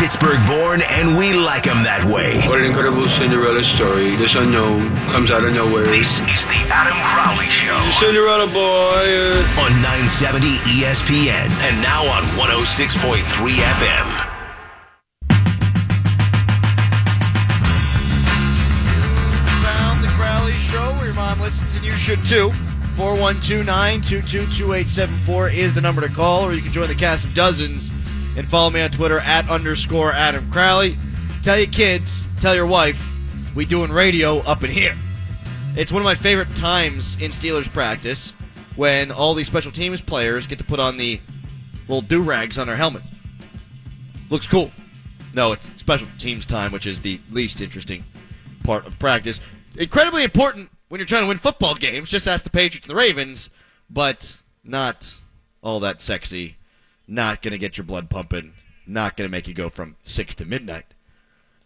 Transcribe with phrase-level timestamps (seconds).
[0.00, 2.40] Pittsburgh born, and we like him that way.
[2.48, 4.16] What an incredible Cinderella story.
[4.16, 5.84] This unknown comes out of nowhere.
[5.84, 7.76] This is the Adam Crowley Show.
[8.00, 8.96] Cinderella boy.
[8.96, 10.40] uh, On 970
[10.80, 13.20] ESPN and now on 106.3
[13.60, 14.08] FM.
[19.60, 22.48] found the Crowley Show where your mom listens and you should too.
[22.96, 27.90] 412-922-2874 is the number to call, or you can join the cast of dozens
[28.40, 30.96] and follow me on Twitter at underscore Adam Crowley.
[31.42, 34.96] Tell your kids, tell your wife, we doing radio up in here.
[35.76, 38.30] It's one of my favorite times in Steelers practice
[38.76, 41.20] when all these special teams players get to put on the
[41.86, 43.02] little do-rags on their helmet.
[44.30, 44.70] Looks cool.
[45.34, 48.04] No, it's special teams time, which is the least interesting
[48.62, 49.38] part of practice.
[49.76, 52.08] Incredibly important when you're trying to win football games.
[52.08, 53.50] Just ask the Patriots and the Ravens,
[53.90, 55.14] but not
[55.62, 56.56] all that sexy.
[57.10, 58.52] Not going to get your blood pumping.
[58.86, 60.86] Not going to make you go from 6 to midnight.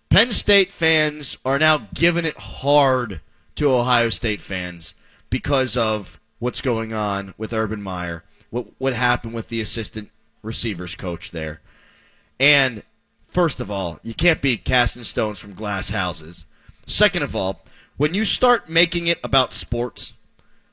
[0.09, 3.21] Penn State fans are now giving it hard
[3.57, 4.95] to Ohio State fans
[5.29, 10.11] because of what's going on with Urban Meyer, what what happened with the assistant
[10.43, 11.61] receivers coach there.
[12.41, 12.83] And
[13.29, 16.47] first of all, you can't be casting stones from glass houses.
[16.87, 17.61] Second of all,
[17.99, 20.15] when you start making it about sports,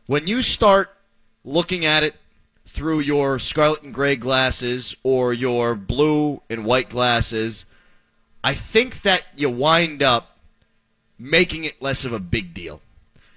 [0.08, 0.96] when you start
[1.44, 2.16] looking at it
[2.72, 7.66] through your scarlet and gray glasses or your blue and white glasses,
[8.44, 10.38] I think that you wind up
[11.20, 12.82] making it less of a big deal.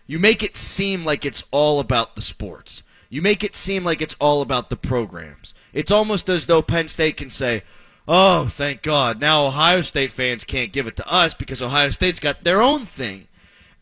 [0.07, 2.83] You make it seem like it's all about the sports.
[3.11, 5.55] You make it seem like it's all about the programs.
[5.73, 7.63] It's almost as though Penn State can say,
[8.09, 12.21] "Oh, thank God, now Ohio State fans can't give it to us because Ohio State's
[12.21, 13.29] got their own thing."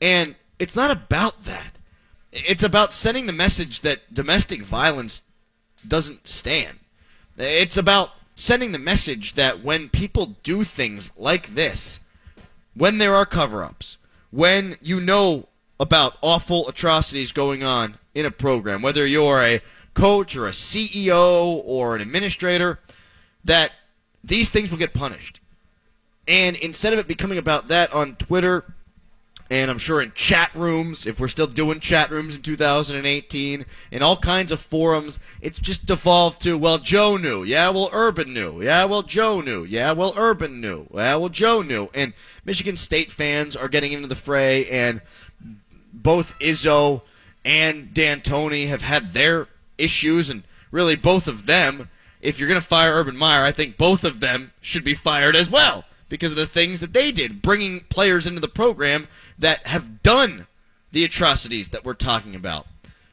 [0.01, 1.79] And it's not about that.
[2.33, 5.23] It's about sending the message that domestic violence
[5.87, 6.79] doesn't stand.
[7.37, 12.01] It's about sending the message that when people do things like this,
[12.75, 13.97] when there are cover ups,
[14.31, 19.61] when you know about awful atrocities going on in a program, whether you're a
[19.95, 22.79] coach or a CEO or an administrator,
[23.45, 23.73] that
[24.25, 25.41] these things will get punished.
[26.29, 28.65] And instead of it becoming about that on Twitter,
[29.53, 34.03] and I'm sure in chat rooms, if we're still doing chat rooms in 2018, in
[34.03, 37.45] all kinds of forums, it's just devolved to, well, Joe knew.
[37.45, 38.63] Yeah, well, Urban knew.
[38.63, 39.65] Yeah, well, Joe knew.
[39.65, 40.87] Yeah, well, Urban knew.
[40.95, 41.91] Yeah, well, Joe knew.
[41.93, 42.15] And
[42.47, 45.03] Michigan State fans are getting into the fray, and
[45.93, 47.03] both Izzo
[47.45, 51.91] and Dantonio have had their issues, and really both of them,
[52.23, 55.37] if you're going to fire Urban Meyer, I think both of them should be fired
[55.37, 59.09] as well because of the things that they did, bringing players into the program
[59.39, 60.47] that have done
[60.91, 62.67] the atrocities that we're talking about.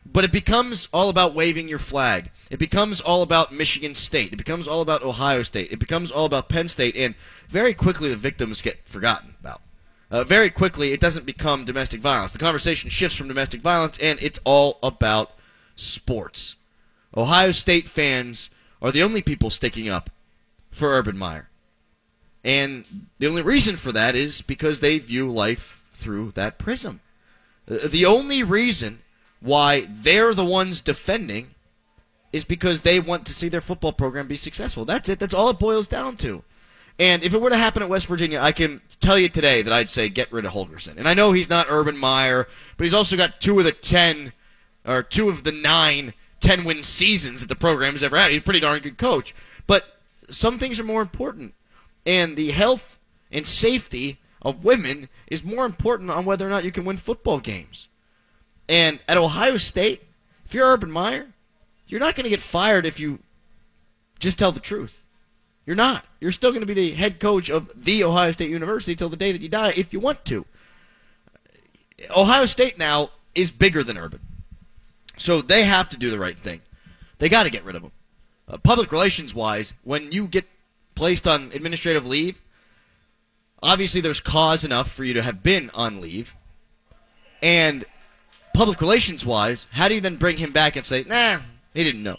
[0.05, 2.29] But it becomes all about waving your flag.
[2.51, 4.33] It becomes all about Michigan State.
[4.33, 5.71] It becomes all about Ohio State.
[5.71, 6.97] It becomes all about Penn State.
[6.97, 7.15] And
[7.47, 9.61] very quickly, the victims get forgotten about.
[10.11, 12.33] Uh, very quickly, it doesn't become domestic violence.
[12.33, 15.31] The conversation shifts from domestic violence, and it's all about
[15.77, 16.57] sports.
[17.15, 18.49] Ohio State fans
[18.81, 20.09] are the only people sticking up
[20.69, 21.48] for Urban Meyer.
[22.43, 22.85] And
[23.19, 27.01] the only reason for that is because they view life through that prism.
[27.67, 28.99] The only reason
[29.41, 31.51] why they're the ones defending
[32.31, 34.85] is because they want to see their football program be successful.
[34.85, 35.19] That's it.
[35.19, 36.43] That's all it boils down to.
[36.97, 39.71] And if it were to happen at West Virginia, I can tell you today that
[39.71, 40.97] I'd say get rid of Holgorsen.
[40.97, 42.47] And I know he's not Urban Meyer,
[42.77, 44.33] but he's also got two of the ten,
[44.85, 48.31] or two of the nine 10 win seasons that the program has ever had.
[48.31, 49.33] He's a pretty darn good coach.
[49.67, 49.99] But
[50.29, 51.53] some things are more important.
[52.05, 52.97] And the health
[53.31, 57.39] and safety of women is more important on whether or not you can win football
[57.39, 57.87] games.
[58.67, 60.03] And at Ohio State,
[60.45, 61.27] if you're Urban Meyer,
[61.87, 63.19] you're not going to get fired if you
[64.19, 65.03] just tell the truth.
[65.65, 66.05] You're not.
[66.19, 69.17] You're still going to be the head coach of the Ohio State University till the
[69.17, 70.45] day that you die if you want to.
[72.15, 74.19] Ohio State now is bigger than Urban.
[75.17, 76.61] So they have to do the right thing.
[77.17, 77.91] They got to get rid of him.
[78.47, 80.47] Uh, public relations wise, when you get
[80.99, 82.41] placed on administrative leave,
[83.63, 86.35] obviously there's cause enough for you to have been on leave.
[87.41, 87.85] And
[88.53, 91.39] public relations wise, how do you then bring him back and say, nah,
[91.73, 92.17] he didn't know?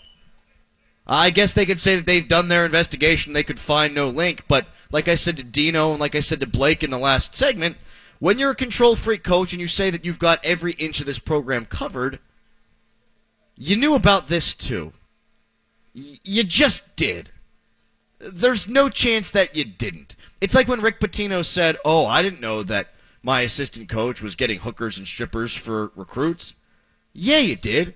[1.07, 4.45] I guess they could say that they've done their investigation, they could find no link,
[4.49, 7.35] but like I said to Dino and like I said to Blake in the last
[7.35, 7.77] segment,
[8.19, 11.07] when you're a control freak coach and you say that you've got every inch of
[11.07, 12.19] this program covered,
[13.57, 14.95] you knew about this too.
[15.95, 17.31] Y- you just did.
[18.21, 20.15] There's no chance that you didn't.
[20.41, 22.89] It's like when Rick Pitino said, "Oh, I didn't know that
[23.23, 26.55] my assistant coach was getting hookers and strippers for recruits."
[27.13, 27.95] Yeah, you did.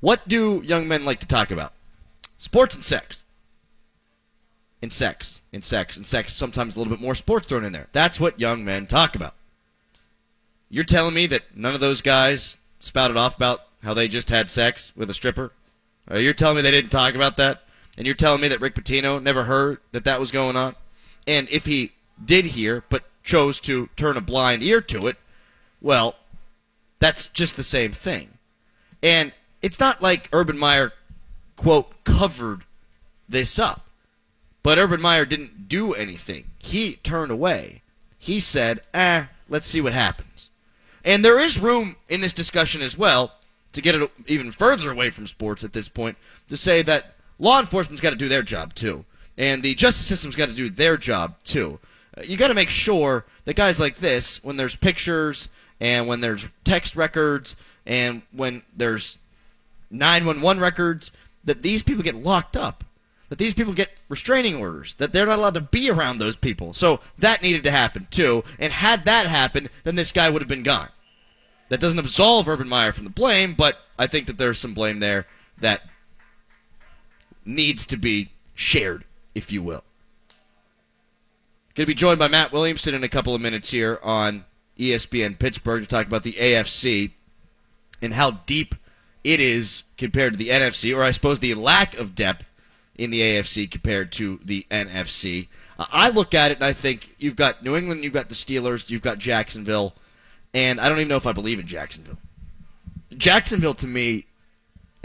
[0.00, 1.72] What do young men like to talk about?
[2.38, 3.24] Sports and sex.
[4.82, 6.32] and sex and sex and sex.
[6.32, 7.88] Sometimes a little bit more sports thrown in there.
[7.92, 9.34] That's what young men talk about.
[10.68, 14.50] You're telling me that none of those guys spouted off about how they just had
[14.50, 15.52] sex with a stripper?
[16.10, 17.62] Uh, you're telling me they didn't talk about that?
[17.96, 20.74] And you're telling me that Rick Pitino never heard that that was going on?
[21.26, 25.16] And if he did hear, but chose to turn a blind ear to it,
[25.80, 26.16] well,
[26.98, 28.38] that's just the same thing.
[29.02, 29.32] And
[29.62, 30.92] it's not like Urban Meyer,
[31.56, 32.64] quote, covered
[33.28, 33.86] this up.
[34.62, 36.46] But Urban Meyer didn't do anything.
[36.58, 37.82] He turned away.
[38.18, 40.50] He said, eh, let's see what happens.
[41.04, 43.32] And there is room in this discussion as well
[43.72, 46.16] to get it even further away from sports at this point
[46.48, 49.04] to say that law enforcement's got to do their job too.
[49.38, 51.78] And the justice system's got to do their job too.
[52.16, 55.48] Uh, you got to make sure that guys like this, when there's pictures
[55.80, 59.18] and when there's text records and when there's
[59.90, 61.10] 911 records,
[61.44, 62.84] that these people get locked up.
[63.28, 66.72] That these people get restraining orders, that they're not allowed to be around those people.
[66.74, 68.44] So that needed to happen too.
[68.60, 70.90] And had that happened, then this guy would have been gone.
[71.68, 75.00] That doesn't absolve Urban Meyer from the blame, but I think that there's some blame
[75.00, 75.26] there
[75.58, 75.82] that
[77.46, 79.04] needs to be shared,
[79.34, 79.84] if you will.
[81.74, 84.44] Going to be joined by Matt Williamson in a couple of minutes here on
[84.78, 87.10] ESPN Pittsburgh to talk about the AFC
[88.00, 88.74] and how deep
[89.24, 92.46] it is compared to the NFC, or I suppose the lack of depth
[92.94, 95.48] in the AFC compared to the NFC.
[95.78, 98.88] I look at it and I think you've got New England, you've got the Steelers,
[98.88, 99.94] you've got Jacksonville,
[100.54, 102.18] and I don't even know if I believe in Jacksonville.
[103.16, 104.26] Jacksonville, to me,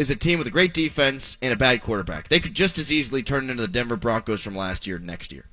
[0.01, 2.27] is a team with a great defense and a bad quarterback.
[2.27, 5.45] They could just as easily turn into the Denver Broncos from last year next year.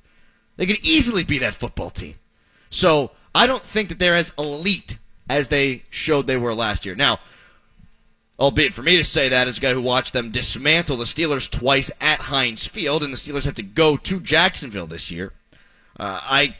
[0.57, 2.15] They could easily be that football team.
[2.71, 4.97] So I don't think that they're as elite
[5.29, 6.95] as they showed they were last year.
[6.95, 7.19] Now,
[8.39, 11.49] albeit for me to say that as a guy who watched them dismantle the Steelers
[11.49, 15.31] twice at Heinz Field, and the Steelers have to go to Jacksonville this year,
[15.99, 16.55] uh, I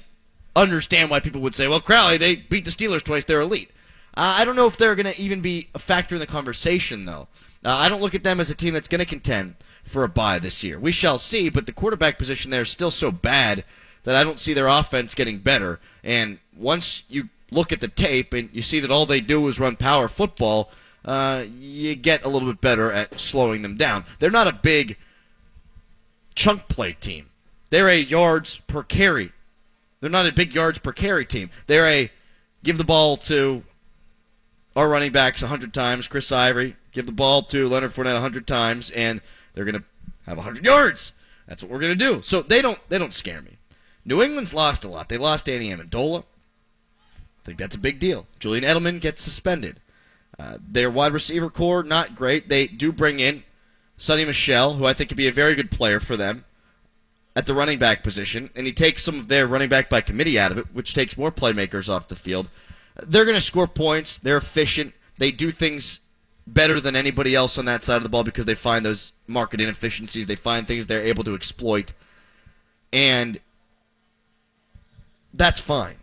[0.55, 3.71] understand why people would say, well, Crowley, they beat the Steelers twice, they're elite.
[4.13, 7.05] Uh, I don't know if they're going to even be a factor in the conversation,
[7.05, 7.27] though.
[7.63, 10.09] Uh, I don't look at them as a team that's going to contend for a
[10.09, 10.79] bye this year.
[10.79, 13.63] We shall see, but the quarterback position there is still so bad
[14.03, 15.79] that I don't see their offense getting better.
[16.03, 19.59] And once you look at the tape and you see that all they do is
[19.59, 20.71] run power football,
[21.03, 24.05] uh, you get a little bit better at slowing them down.
[24.19, 24.97] They're not a big
[26.35, 27.29] chunk play team.
[27.69, 29.31] They're a yards per carry.
[29.99, 31.49] They're not a big yards per carry team.
[31.67, 32.11] They're a
[32.63, 33.63] give the ball to
[34.75, 38.89] our running backs 100 times, Chris Ivory, give the ball to Leonard Fournette 100 times,
[38.91, 39.21] and
[39.53, 39.83] they're going to
[40.25, 41.13] have 100 yards.
[41.47, 42.21] That's what we're going to do.
[42.21, 43.57] So they don't they don't scare me.
[44.05, 45.09] New England's lost a lot.
[45.09, 46.23] They lost Danny Amendola.
[46.23, 48.27] I think that's a big deal.
[48.39, 49.79] Julian Edelman gets suspended.
[50.37, 52.47] Uh, their wide receiver core, not great.
[52.47, 53.43] They do bring in
[53.97, 56.45] Sony Michel, who I think could be a very good player for them
[57.35, 60.39] at the running back position, and he takes some of their running back by committee
[60.39, 62.49] out of it, which takes more playmakers off the field.
[63.03, 64.17] They're going to score points.
[64.17, 64.93] They're efficient.
[65.17, 65.99] They do things
[66.53, 69.61] better than anybody else on that side of the ball because they find those market
[69.61, 70.27] inefficiencies.
[70.27, 71.93] They find things they're able to exploit.
[72.91, 73.39] And
[75.33, 75.97] that's fine.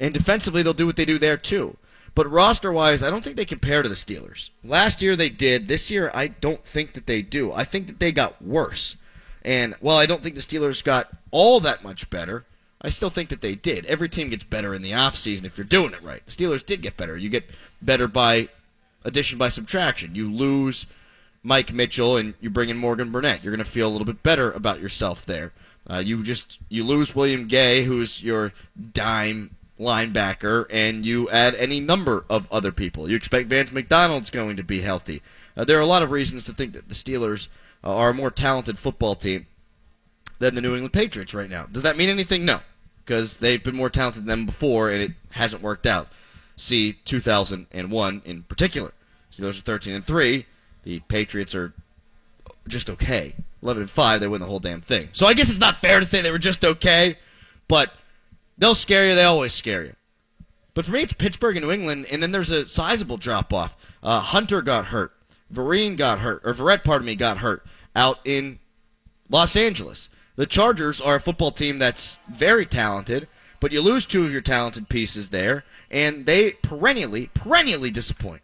[0.00, 1.76] And defensively, they'll do what they do there too.
[2.14, 4.50] But roster wise, I don't think they compare to the Steelers.
[4.64, 5.68] Last year they did.
[5.68, 7.52] This year, I don't think that they do.
[7.52, 8.96] I think that they got worse.
[9.44, 12.44] And while I don't think the Steelers got all that much better,
[12.82, 13.86] I still think that they did.
[13.86, 16.24] Every team gets better in the offseason if you're doing it right.
[16.26, 17.16] The Steelers did get better.
[17.16, 17.48] You get
[17.80, 18.48] better by
[19.04, 20.14] addition by subtraction.
[20.14, 20.86] You lose
[21.42, 23.42] Mike Mitchell and you bring in Morgan Burnett.
[23.42, 25.52] You're going to feel a little bit better about yourself there.
[25.88, 28.52] Uh, you just you lose William Gay, who's your
[28.92, 33.10] dime linebacker, and you add any number of other people.
[33.10, 35.22] You expect Vance McDonald's going to be healthy.
[35.56, 37.48] Uh, there are a lot of reasons to think that the Steelers
[37.82, 39.46] uh, are a more talented football team
[40.38, 41.64] than the New England Patriots right now.
[41.64, 42.44] Does that mean anything?
[42.44, 42.60] No,
[43.04, 46.08] because they've been more talented than them before, and it hasn't worked out.
[46.56, 48.92] See 2001 in particular.
[49.32, 50.46] Steelers are 13 and three.
[50.84, 51.72] The Patriots are
[52.68, 53.34] just okay.
[53.62, 55.08] 11 and 5, they win the whole damn thing.
[55.12, 57.16] So I guess it's not fair to say they were just okay,
[57.68, 57.92] but
[58.58, 59.14] they'll scare you.
[59.14, 59.94] They always scare you.
[60.74, 63.76] But for me, it's Pittsburgh and New England, and then there's a sizable drop off.
[64.02, 65.12] Uh, Hunter got hurt.
[65.52, 68.58] Vereen got hurt, or Verrett, pardon me, got hurt out in
[69.28, 70.08] Los Angeles.
[70.36, 73.28] The Chargers are a football team that's very talented,
[73.62, 78.42] but you lose two of your talented pieces there, and they perennially, perennially disappoint.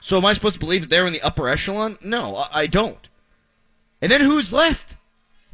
[0.00, 1.96] So am I supposed to believe that they're in the upper echelon?
[2.02, 3.08] No, I don't.
[4.02, 4.96] And then who's left?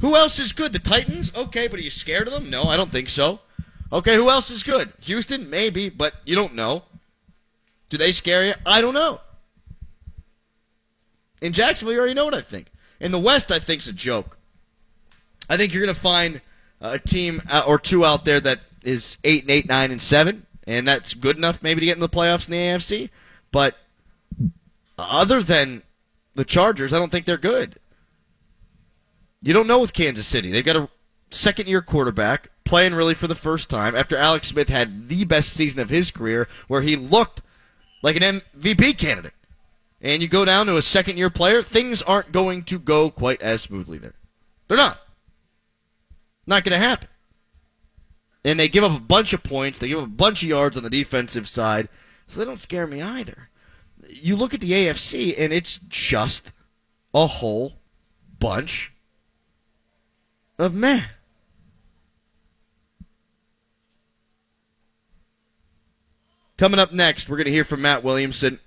[0.01, 0.73] Who else is good?
[0.73, 1.31] The Titans?
[1.35, 2.49] Okay, but are you scared of them?
[2.49, 3.39] No, I don't think so.
[3.91, 4.91] Okay, who else is good?
[5.01, 5.47] Houston?
[5.47, 6.85] Maybe, but you don't know.
[7.89, 8.55] Do they scare you?
[8.65, 9.21] I don't know.
[11.39, 12.71] In Jacksonville, you already know what I think.
[12.99, 14.39] In the West, I think's a joke.
[15.47, 16.41] I think you're going to find
[16.83, 20.45] a team uh, or two out there that is eight and eight, nine and seven,
[20.67, 23.09] and that's good enough maybe to get in the playoffs in the AFC.
[23.51, 23.75] But
[24.99, 25.81] other than
[26.35, 27.79] the Chargers, I don't think they're good.
[29.41, 30.51] You don't know with Kansas City.
[30.51, 30.89] They've got a
[31.31, 35.53] second year quarterback playing really for the first time after Alex Smith had the best
[35.53, 37.41] season of his career where he looked
[38.01, 39.33] like an MVP candidate.
[40.01, 43.41] And you go down to a second year player, things aren't going to go quite
[43.41, 44.15] as smoothly there.
[44.67, 44.99] They're not.
[46.45, 47.07] Not going to happen.
[48.45, 50.75] And they give up a bunch of points, they give up a bunch of yards
[50.75, 51.87] on the defensive side,
[52.27, 53.49] so they don't scare me either.
[54.07, 56.51] You look at the AFC, and it's just
[57.13, 57.73] a whole
[58.39, 58.91] bunch
[60.59, 61.03] of meh.
[66.57, 68.59] Coming up next, we're going to hear from Matt Williamson.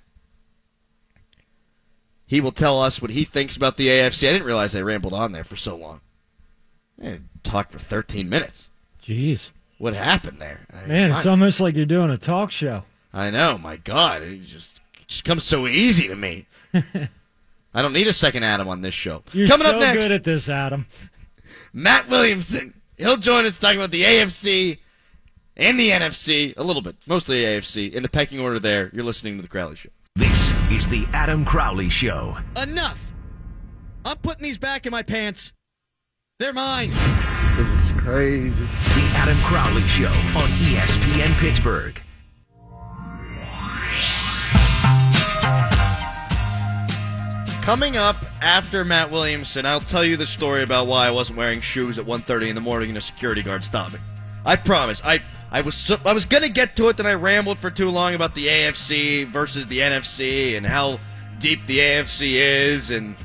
[2.26, 4.28] He will tell us what he thinks about the AFC.
[4.28, 6.00] I didn't realize I rambled on there for so long.
[7.02, 8.68] I talked for 13 minutes.
[9.02, 9.50] Jeez.
[9.78, 10.60] What happened there?
[10.72, 12.84] I, Man, it's I, almost like you're doing a talk show.
[13.12, 13.58] I know.
[13.58, 16.46] My God, it just it just comes so easy to me.
[16.74, 19.22] I don't need a second Adam on this show.
[19.32, 20.86] You're Coming so up next, good at this, Adam.
[21.72, 22.72] Matt Williamson.
[22.96, 24.78] He'll join us talking about the AFC
[25.58, 27.92] and the NFC a little bit, mostly AFC.
[27.92, 28.90] In the pecking order, there.
[28.94, 29.90] You're listening to the Crowley Show.
[30.14, 32.38] This is the Adam Crowley Show.
[32.56, 33.12] Enough!
[34.06, 35.52] I'm putting these back in my pants.
[36.38, 36.90] They're mine.
[37.56, 38.66] This is crazy.
[38.66, 41.98] The Adam Crowley Show on ESPN Pittsburgh.
[47.62, 51.62] Coming up after Matt Williamson, I'll tell you the story about why I wasn't wearing
[51.62, 54.00] shoes at 1:30 in the morning and a security guard stopped me.
[54.44, 55.00] I promise.
[55.02, 57.88] I I was so, I was gonna get to it, then I rambled for too
[57.88, 61.00] long about the AFC versus the NFC and how
[61.38, 63.16] deep the AFC is, and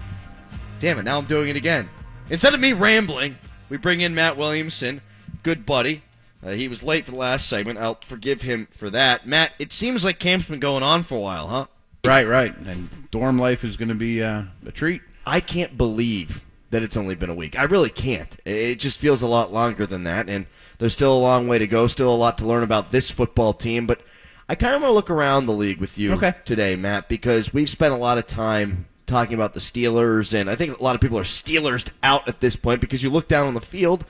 [0.80, 1.89] damn it, now I'm doing it again.
[2.31, 3.35] Instead of me rambling,
[3.69, 5.01] we bring in Matt Williamson,
[5.43, 6.01] good buddy.
[6.41, 7.77] Uh, he was late for the last segment.
[7.77, 9.27] I'll forgive him for that.
[9.27, 11.65] Matt, it seems like camp's been going on for a while, huh?
[12.05, 12.55] Right, right.
[12.65, 15.01] And dorm life is going to be uh, a treat.
[15.25, 17.59] I can't believe that it's only been a week.
[17.59, 18.33] I really can't.
[18.45, 20.47] It just feels a lot longer than that, and
[20.77, 21.85] there's still a long way to go.
[21.88, 24.01] Still a lot to learn about this football team, but
[24.47, 26.33] I kind of want to look around the league with you Okay.
[26.45, 30.56] today, Matt, because we've spent a lot of time talking about the Steelers, and I
[30.56, 33.46] think a lot of people are Steelers out at this point because you look down
[33.46, 34.06] on the field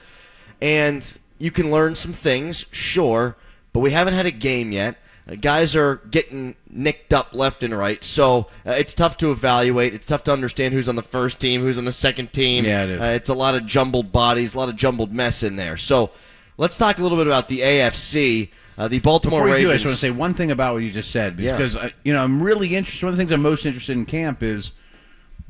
[0.61, 3.35] and you can learn some things, sure,
[3.73, 4.97] but we haven't had a game yet.
[5.29, 9.93] Uh, guys are getting nicked up left and right, so uh, it's tough to evaluate.
[9.93, 12.65] It's tough to understand who's on the first team, who's on the second team.
[12.65, 13.01] Yeah, it is.
[13.01, 15.77] Uh, it's a lot of jumbled bodies, a lot of jumbled mess in there.
[15.77, 16.11] So
[16.57, 18.49] let's talk a little bit about the AFC.
[18.77, 20.81] Uh, the Baltimore Before you do, I just want to say one thing about what
[20.81, 21.51] you just said Yeah.
[21.51, 23.05] because uh, you know I'm really interested.
[23.05, 24.71] One of the things I'm most interested in camp is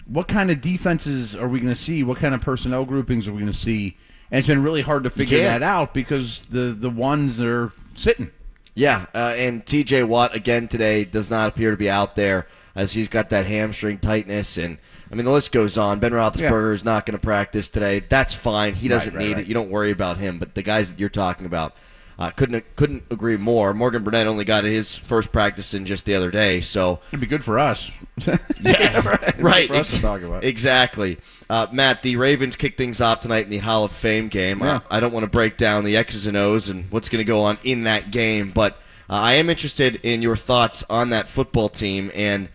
[0.08, 2.04] what kind of defenses are we going to see?
[2.04, 3.98] What kind of personnel groupings are we going to see?
[4.30, 5.58] And it's been really hard to figure Yeah.
[5.60, 8.32] that out because the the ones that are sitting.
[8.74, 10.04] Yeah, uh, and T.J.
[10.04, 13.98] Watt again today does not appear to be out there as he's got that hamstring
[13.98, 14.78] tightness, and
[15.12, 16.00] I mean the list goes on.
[16.00, 18.00] Ben Roethlisberger is not going to practice today.
[18.00, 18.74] That's fine.
[18.76, 19.42] He doesn't right, need right.
[19.42, 19.48] it.
[19.48, 20.40] You don't worry about him.
[20.40, 21.76] But the guys that you're talking about
[22.22, 23.74] uh, couldn't couldn't agree more.
[23.74, 27.26] Morgan Burnett only got his first practice in just the other day, so It'd be
[27.26, 27.90] good for us.
[28.62, 29.68] yeah, right.
[29.68, 30.44] For us to talk about.
[30.44, 31.18] Exactly.
[31.50, 34.60] Uh, Matt, the Ravens kick things off tonight in the Hall of Fame game.
[34.60, 34.76] Yeah.
[34.76, 37.28] Uh, I don't want to break down the X's and O's and what's going to
[37.28, 38.74] go on in that game, but
[39.10, 42.50] uh, I am interested in your thoughts on that football team and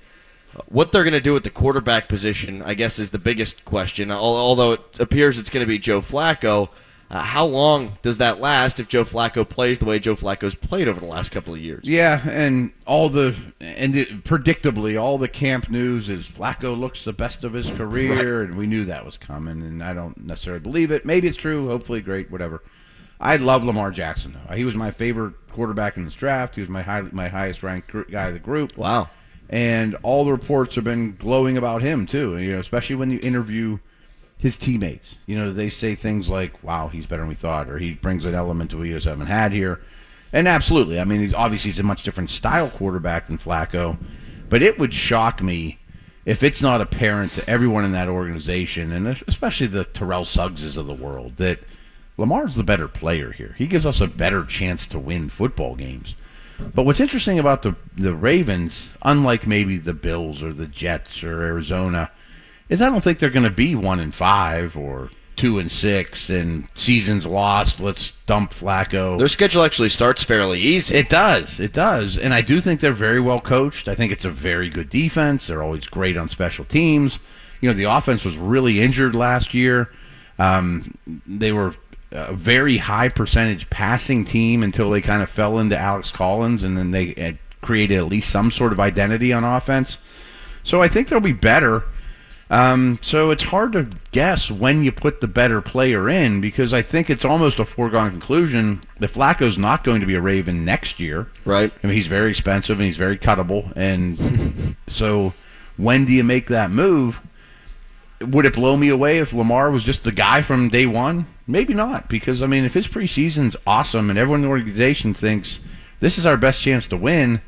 [0.66, 2.62] what they're going to do at the quarterback position.
[2.62, 4.12] I guess is the biggest question.
[4.12, 6.68] Although it appears it's going to be Joe Flacco.
[7.09, 10.89] Uh, how long does that last if Joe Flacco plays the way Joe Flacco's played
[10.89, 11.85] over the last couple of years?
[11.87, 17.13] Yeah, and all the and it, predictably, all the camp news is Flacco looks the
[17.13, 19.63] best of his career, and we knew that was coming.
[19.63, 21.07] And I don't necessarily believe it.
[21.07, 21.69] Maybe it's true.
[21.69, 22.31] Hopefully, great.
[22.31, 22.63] Whatever.
[23.21, 24.55] I love Lamar Jackson though.
[24.55, 26.55] He was my favorite quarterback in this draft.
[26.57, 28.77] He was my high, my highest ranked guy of the group.
[28.77, 29.09] Wow.
[29.49, 32.37] And all the reports have been glowing about him too.
[32.39, 33.79] You know, especially when you interview
[34.38, 35.16] his teammates.
[35.26, 38.25] You know, they say things like, "Wow, he's better than we thought," or "He brings
[38.25, 39.81] an element that we just haven't had here."
[40.33, 43.97] And absolutely, I mean, he's obviously he's a much different style quarterback than Flacco,
[44.49, 45.78] but it would shock me
[46.25, 50.87] if it's not apparent to everyone in that organization, and especially the Terrell Suggses of
[50.87, 51.61] the world, that
[52.19, 53.55] Lamar's the better player here.
[53.57, 56.14] He gives us a better chance to win football games.
[56.75, 61.43] But what's interesting about the the Ravens, unlike maybe the Bills or the Jets or
[61.43, 62.11] Arizona,
[62.68, 66.30] is I don't think they're going to be one and five or two and six
[66.30, 67.78] and seasons lost.
[67.78, 69.18] Let's dump Flacco.
[69.18, 70.94] Their schedule actually starts fairly easy.
[70.96, 71.61] It does.
[71.61, 72.16] It does.
[72.16, 73.87] And I do think they're very well coached.
[73.87, 75.46] I think it's a very good defense.
[75.46, 77.18] They're always great on special teams.
[77.61, 79.90] You know, the offense was really injured last year.
[80.38, 80.96] Um,
[81.26, 81.75] they were
[82.12, 86.76] a very high percentage passing team until they kind of fell into Alex Collins, and
[86.76, 89.99] then they created at least some sort of identity on offense.
[90.62, 91.85] So I think they'll be better.
[92.49, 96.81] Um, so it's hard to guess when you put the better player in because I
[96.81, 101.00] think it's almost a foregone conclusion that Flacco's not going to be a Raven next
[101.00, 101.26] year.
[101.45, 101.73] Right.
[101.83, 105.35] I mean, he's very expensive and he's very cuttable, and so
[105.76, 107.21] when do you make that move?
[108.21, 111.26] Would it blow me away if Lamar was just the guy from day one?
[111.49, 115.59] Maybe not, because I mean, if his preseason's awesome and everyone in the organization thinks
[116.00, 117.43] this is our best chance to win,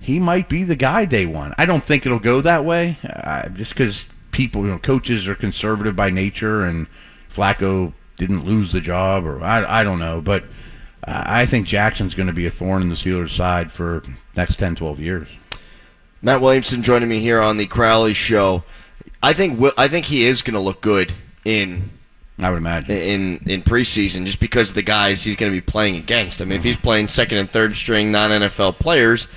[0.00, 1.54] he might be the guy day one.
[1.58, 5.34] I don't think it'll go that way, uh, just because people, you know, coaches are
[5.34, 6.86] conservative by nature, and
[7.32, 10.44] Flacco didn't lose the job, or I, I don't know, but
[11.06, 14.02] uh, I think Jackson's going to be a thorn in the Steelers' side for
[14.36, 15.28] next 10, 12 years.
[16.22, 18.64] Matt Williamson joining me here on the Crowley Show.
[19.22, 21.12] I think I think he is going to look good
[21.44, 21.90] in
[22.38, 22.90] I would imagine.
[22.90, 26.40] in in preseason just because of the guys he's going to be playing against.
[26.40, 29.28] I mean, if he's playing second and third string non NFL players,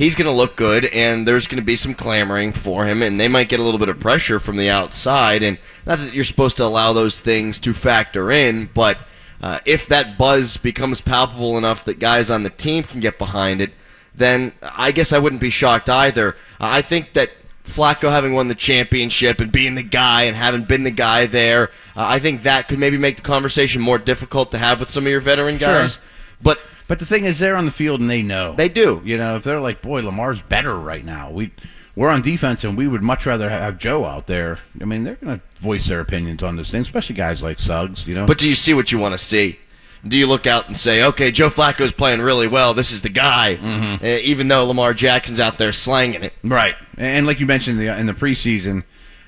[0.00, 3.20] he's going to look good, and there's going to be some clamoring for him, and
[3.20, 5.42] they might get a little bit of pressure from the outside.
[5.42, 8.96] And not that you're supposed to allow those things to factor in, but
[9.42, 13.60] uh, if that buzz becomes palpable enough that guys on the team can get behind
[13.60, 13.72] it,
[14.14, 16.30] then I guess I wouldn't be shocked either.
[16.58, 17.30] Uh, I think that
[17.64, 21.64] Flacco having won the championship and being the guy and having been the guy there,
[21.94, 25.04] uh, I think that could maybe make the conversation more difficult to have with some
[25.04, 25.98] of your veteran guys.
[26.42, 26.58] But
[26.90, 28.54] But the thing is, they're on the field and they know.
[28.56, 29.00] They do.
[29.04, 31.30] You know, if they're like, boy, Lamar's better right now.
[31.30, 31.52] We
[31.94, 34.58] we're on defense and we would much rather have Joe out there.
[34.80, 38.04] I mean, they're going to voice their opinions on this thing, especially guys like Suggs.
[38.08, 39.58] You know, but do you see what you want to see?
[40.04, 42.74] Do you look out and say, okay, Joe Flacco's playing really well.
[42.74, 44.04] This is the guy, Mm-hmm.
[44.04, 46.32] uh, even though Lamar Jackson's out there slanging it.
[46.42, 46.74] right?
[46.96, 48.82] And like you mentioned in the, in the preseason,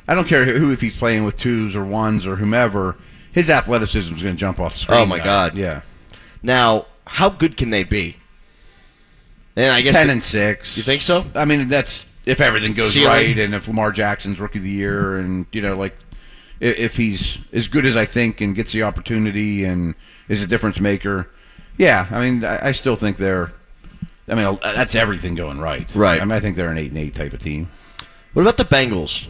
[0.08, 2.96] I don't care who if he's playing with twos or ones or whomever.
[3.32, 4.98] His athleticism is going to jump off the screen.
[5.00, 5.18] Oh, my.
[5.18, 5.54] God.
[5.56, 5.82] Yeah,
[6.42, 8.16] Now, how good can they be?
[9.54, 10.76] And I guess ten and six.
[10.76, 11.26] you think so?
[11.34, 13.08] I mean, that's if everything goes Ceiling.
[13.08, 15.94] right, and if Lamar Jackson's rookie of the year, and you know, like
[16.58, 19.94] if he's as good as I think and gets the opportunity and
[20.28, 21.28] is a difference maker,
[21.76, 22.06] yeah.
[22.10, 23.52] I mean, I, still think they're.
[24.28, 25.92] I mean, that's everything going right.
[25.94, 26.20] Right.
[26.20, 27.70] I mean, I think they're an eight and eight type of team.
[28.32, 29.26] What about the Bengals?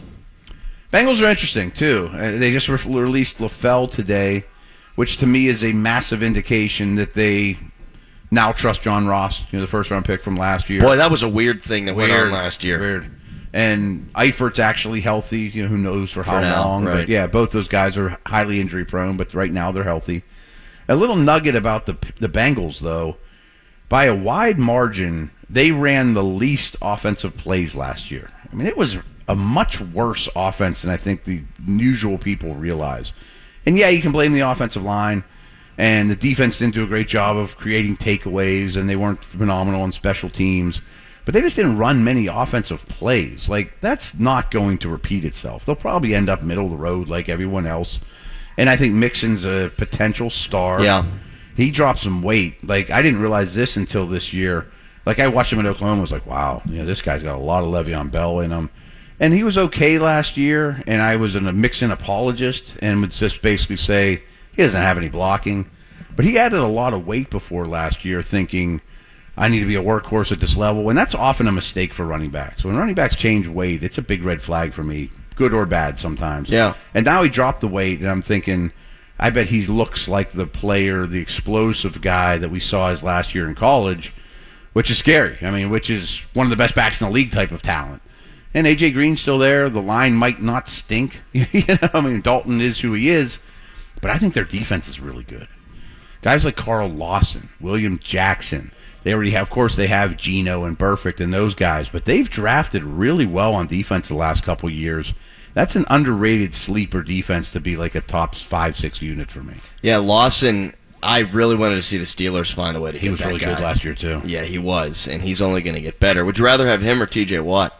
[0.93, 2.11] Bengals are interesting too.
[2.13, 4.45] Uh, they just re- released LaFell today,
[4.95, 7.57] which to me is a massive indication that they
[8.33, 10.81] now trust John Ross, you know, the first round pick from last year.
[10.81, 12.79] Boy, that was a weird thing that went on last year.
[12.79, 13.11] Weird.
[13.53, 15.41] And Eifert's actually healthy.
[15.41, 16.85] You know, who knows for how now, long?
[16.85, 16.95] right.
[16.95, 19.15] But yeah, both those guys are highly injury prone.
[19.15, 20.23] But right now they're healthy.
[20.89, 23.17] A little nugget about the the Bengals though,
[23.87, 28.31] by a wide margin, they ran the least offensive plays last year.
[28.51, 33.13] I mean, it was a much worse offense than I think the usual people realize.
[33.65, 35.23] And yeah, you can blame the offensive line.
[35.77, 39.81] And the defense didn't do a great job of creating takeaways, and they weren't phenomenal
[39.81, 40.81] on special teams.
[41.25, 43.47] But they just didn't run many offensive plays.
[43.47, 45.65] Like, that's not going to repeat itself.
[45.65, 47.99] They'll probably end up middle of the road like everyone else.
[48.57, 50.83] And I think Mixon's a potential star.
[50.83, 51.05] Yeah.
[51.55, 52.63] He dropped some weight.
[52.67, 54.69] Like, I didn't realize this until this year.
[55.05, 57.41] Like, I watched him in Oklahoma was like, wow, you know, this guy's got a
[57.41, 58.69] lot of Le'Veon Bell in him.
[59.19, 63.11] And he was okay last year, and I was an, a Mixon apologist and would
[63.11, 64.23] just basically say
[64.55, 65.69] he doesn't have any blocking.
[66.15, 68.81] But he added a lot of weight before last year, thinking
[69.35, 72.05] I need to be a workhorse at this level, and that's often a mistake for
[72.05, 72.63] running backs.
[72.63, 75.99] When running backs change weight, it's a big red flag for me, good or bad
[75.99, 76.49] sometimes.
[76.49, 76.75] Yeah.
[76.93, 78.71] And now he dropped the weight, and I'm thinking,
[79.17, 83.33] I bet he looks like the player, the explosive guy that we saw his last
[83.33, 84.13] year in college,
[84.73, 85.37] which is scary.
[85.41, 88.01] I mean, which is one of the best backs in the league type of talent.
[88.53, 89.67] And AJ Green's still there.
[89.67, 91.21] The line might not stink.
[91.31, 93.39] you know, I mean, Dalton is who he is,
[94.03, 95.47] but I think their defense is really good.
[96.21, 98.73] Guys like Carl Lawson, William Jackson.
[99.03, 102.29] They already have, of course, they have Geno and Perfect and those guys, but they've
[102.29, 105.13] drafted really well on defense the last couple years.
[105.53, 109.55] That's an underrated sleeper defense to be like a top five, six unit for me.
[109.81, 110.73] Yeah, Lawson.
[111.01, 113.27] I really wanted to see the Steelers find a way to He get that guy.
[113.29, 114.21] He was really good last year too.
[114.25, 116.25] Yeah, he was, and he's only going to get better.
[116.25, 117.39] Would you rather have him or T.J.
[117.39, 117.73] Watt?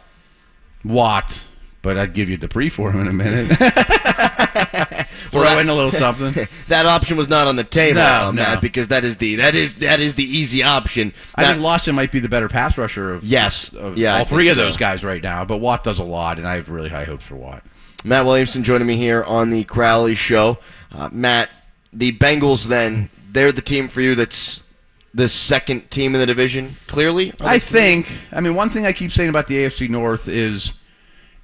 [0.84, 1.38] Watt,
[1.82, 3.56] but I'd give you Dupree for him in a minute.
[4.54, 6.46] Throw Well, in a little something.
[6.68, 8.32] That option was not on the table, No, no.
[8.42, 11.12] Matt, because that is the that is that is the easy option.
[11.34, 13.72] I That- think Lawson might be the better pass rusher of Yes.
[13.74, 14.62] of Yeah, all think three of so.
[14.64, 15.44] those guys right now.
[15.44, 17.62] But Watt does a lot, and I have really high hopes for Watt.
[18.04, 20.58] Matt Williamson joining me here on the Crowley Show.
[20.92, 21.50] Uh, Matt,
[21.92, 24.60] the Bengals then they're the team for you that's
[25.12, 26.76] the second team in the division.
[26.86, 28.10] Clearly, I think.
[28.32, 30.72] I mean, one thing I keep saying about the AFC North is,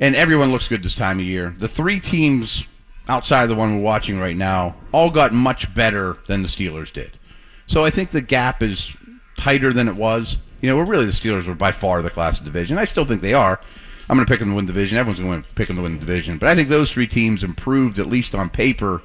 [0.01, 1.55] and everyone looks good this time of year.
[1.59, 2.64] The three teams
[3.11, 7.18] outside the one we're watching right now, all got much better than the Steelers did.
[7.66, 8.96] So I think the gap is
[9.37, 10.37] tighter than it was.
[10.61, 12.79] You know, we're really the Steelers were by far the class of division.
[12.79, 13.61] I still think they are.
[14.09, 14.96] I'm going to pick them to win the division.
[14.96, 16.38] Everyone's going to pick them to win the division.
[16.38, 19.03] But I think those three teams improved, at least on paper,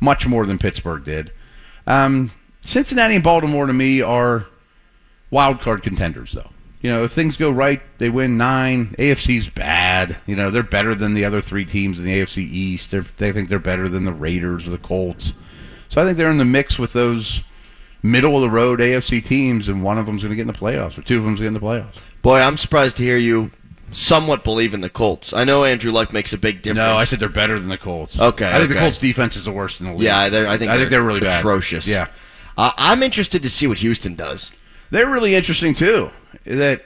[0.00, 1.32] much more than Pittsburgh did.
[1.86, 4.46] Um, Cincinnati and Baltimore, to me, are
[5.30, 6.50] wild card contenders, though.
[6.80, 8.94] You know, if things go right, they win nine.
[8.98, 9.81] AFC's bad.
[10.26, 12.90] You know, they're better than the other three teams in the AFC East.
[12.90, 15.32] They're, they think they're better than the Raiders or the Colts.
[15.88, 17.42] So I think they're in the mix with those
[18.02, 20.52] middle of the road AFC teams, and one of them's going to get in the
[20.52, 22.00] playoffs, or two of them's going to get in the playoffs.
[22.22, 23.50] Boy, I'm surprised to hear you
[23.92, 25.32] somewhat believe in the Colts.
[25.32, 26.78] I know Andrew Luck makes a big difference.
[26.78, 28.18] No, I said they're better than the Colts.
[28.18, 28.76] Okay, I think the.
[28.76, 30.02] Colts defense is the worst in the league.
[30.02, 31.40] Yeah, they're, I think I think they're really bad.
[31.40, 31.86] atrocious.
[31.86, 32.08] Yeah,
[32.56, 34.50] uh, I'm interested to see what Houston does.
[34.90, 36.10] they're really interesting too.
[36.44, 36.82] That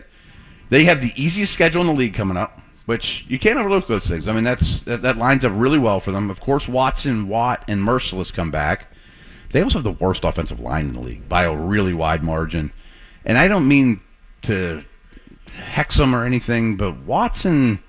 [0.68, 4.06] they have the easiest schedule in the league coming up, which you can't overlook those
[4.06, 4.26] things.
[4.26, 6.30] I mean, that's that, that lines up really well for them.
[6.30, 8.88] Of course, Watson, Watt, and Mercilus come back.
[9.50, 12.72] They also have the worst offensive line in the league by a really wide margin.
[13.24, 14.00] And I don't mean
[14.42, 14.84] to
[15.52, 17.80] hex them or anything, but Watson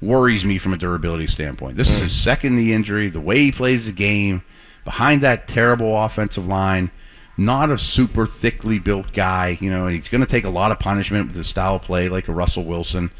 [0.00, 1.76] worries me from a durability standpoint.
[1.76, 3.08] This is his second knee injury.
[3.08, 4.42] The way he plays the game,
[4.84, 6.90] behind that terrible offensive line,
[7.36, 10.72] not a super thickly built guy, you know, and he's going to take a lot
[10.72, 13.10] of punishment with his style of play, like a Russell Wilson.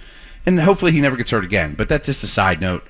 [0.47, 1.75] And hopefully he never gets hurt again.
[1.75, 2.85] But that's just a side note.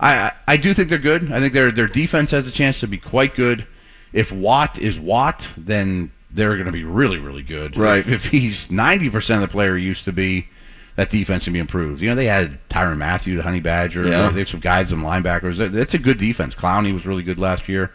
[0.00, 1.32] I, I do think they're good.
[1.32, 3.66] I think their their defense has a chance to be quite good.
[4.12, 7.76] If Watt is Watt, then they're going to be really really good.
[7.76, 7.98] Right.
[7.98, 10.48] If, if he's ninety percent of the player he used to be,
[10.96, 12.02] that defense can be improved.
[12.02, 14.06] You know they had Tyrann Mathieu, the Honey Badger.
[14.06, 14.28] Yeah.
[14.30, 15.56] They have some guys, some linebackers.
[15.56, 16.54] That- That's a good defense.
[16.54, 17.92] Clowney was really good last year.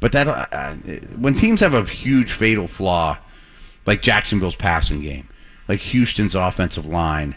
[0.00, 0.74] But that uh, uh,
[1.16, 3.16] when teams have a huge fatal flaw,
[3.86, 5.28] like Jacksonville's passing game,
[5.66, 7.36] like Houston's offensive line,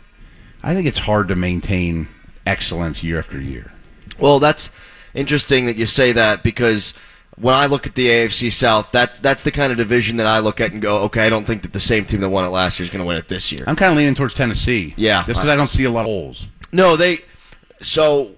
[0.63, 2.07] I think it's hard to maintain
[2.45, 3.71] excellence year after year.
[4.19, 4.69] Well, that's
[5.13, 6.93] interesting that you say that because
[7.37, 10.39] when I look at the AFC South, that that's the kind of division that I
[10.39, 12.49] look at and go, okay, I don't think that the same team that won it
[12.49, 13.63] last year is going to win it this year.
[13.67, 14.93] I'm kind of leaning towards Tennessee.
[14.97, 15.19] Yeah.
[15.25, 16.47] just because I don't see a lot of holes.
[16.71, 17.19] No, they.
[17.81, 18.31] So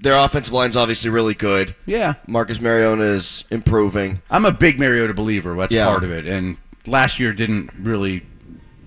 [0.00, 1.74] their offensive line's obviously really good.
[1.86, 4.20] Yeah, Marcus Mariota is improving.
[4.30, 5.54] I'm a big Mariota believer.
[5.56, 5.86] That's Yeah.
[5.86, 6.26] part of it.
[6.26, 8.22] And last year didn't really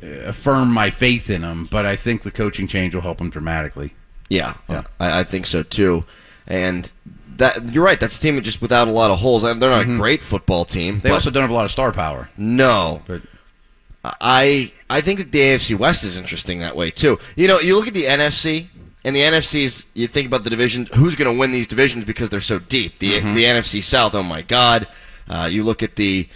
[0.03, 3.29] Uh, affirm my faith in him, but I think the coaching change will help him
[3.29, 3.93] dramatically.
[4.29, 4.83] Yeah, Yeah.
[4.99, 6.05] I, I think so too.
[6.47, 6.89] And
[7.37, 7.99] that you're right.
[7.99, 9.43] That's a team just without a lot of holes.
[9.43, 9.97] They're not a mm-hmm.
[9.97, 10.99] great football team.
[10.99, 12.29] They also don't have a lot of star power.
[12.37, 13.01] no.
[13.07, 13.21] But
[14.03, 17.19] I I think that the AFC West is interesting that way too.
[17.35, 18.67] You know, you look at the NFC,
[19.05, 19.85] and the NFC's.
[19.93, 20.87] You think about the division.
[20.95, 22.99] Who's going to win these divisions because they're so deep?
[22.99, 23.33] The mm-hmm.
[23.33, 24.15] the NFC South.
[24.15, 24.87] Oh my God!
[25.29, 26.27] Uh, you look at the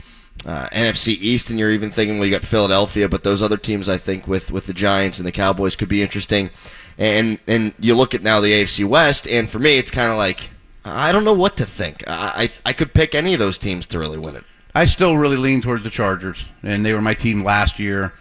[0.48, 3.90] uh, NFC East, and you're even thinking, well, you got Philadelphia, but those other teams,
[3.90, 6.50] I think, with with the Giants and the Cowboys, could be interesting.
[6.98, 10.18] And and you look at now the AFC West, and for me, it's kind of
[10.18, 10.50] like
[10.86, 12.04] I don't know what to think.
[12.08, 14.46] I, I I could pick any of those teams to really win it.
[14.74, 18.14] I still really lean towards the Chargers, and they were my team last year,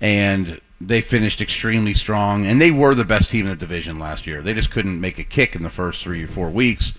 [0.00, 4.26] and they finished extremely strong, and they were the best team in the division last
[4.26, 4.42] year.
[4.42, 6.92] They just couldn't make a kick in the first three or four weeks,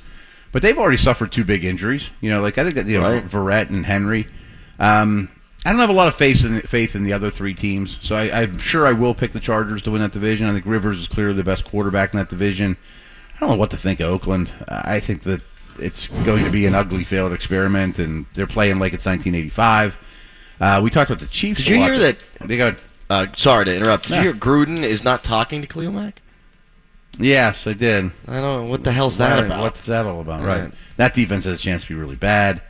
[0.51, 2.09] but they've already suffered two big injuries.
[2.19, 3.23] You know, like I think that you know Right.
[3.23, 4.27] Verrett and Henry.
[4.79, 5.29] Um,
[5.65, 8.15] I don't have a lot of faith in faith in the other three teams, so
[8.15, 10.47] I, I'm sure I will pick the Chargers to win that division.
[10.47, 12.77] I think Rivers is clearly the best quarterback in that division.
[13.35, 14.51] I don't know what to think of Oakland.
[14.67, 15.41] I think that
[15.79, 19.97] it's going to be an ugly failed experiment, and they're playing like it's 1985.
[20.61, 21.59] Uh, we talked about the Chiefs.
[21.61, 22.75] Did you hear that- They got
[23.09, 24.07] Uh, sorry to interrupt.
[24.07, 24.17] Did Yeah.
[24.17, 26.21] you hear Gruden is not talking to Khalil Mack?
[27.19, 28.11] yes, I did.
[28.27, 29.61] I don't know what the hell's that Right, about.
[29.61, 30.41] What's that all about?
[30.43, 30.63] Right.
[30.63, 30.71] Right.
[30.97, 32.61] That defense has a chance to be really bad.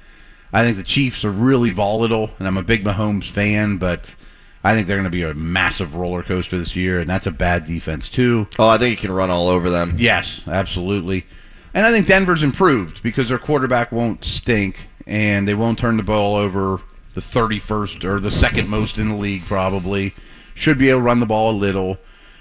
[0.55, 4.15] I think the Chiefs are really volatile, and I'm a big Mahomes fan, but
[4.63, 7.31] I think they're going to be a massive roller coaster this year, and that's a
[7.31, 8.47] bad defense too.
[8.57, 9.97] Oh, I think you can run all over them.
[9.99, 11.25] Yes, absolutely.
[11.73, 16.03] And I think Denver's improved because their quarterback won't stink and they won't turn the
[16.03, 16.79] ball over
[17.15, 20.13] the 31st or the second most in the league probably.
[20.53, 21.97] Should be able to run the ball a little.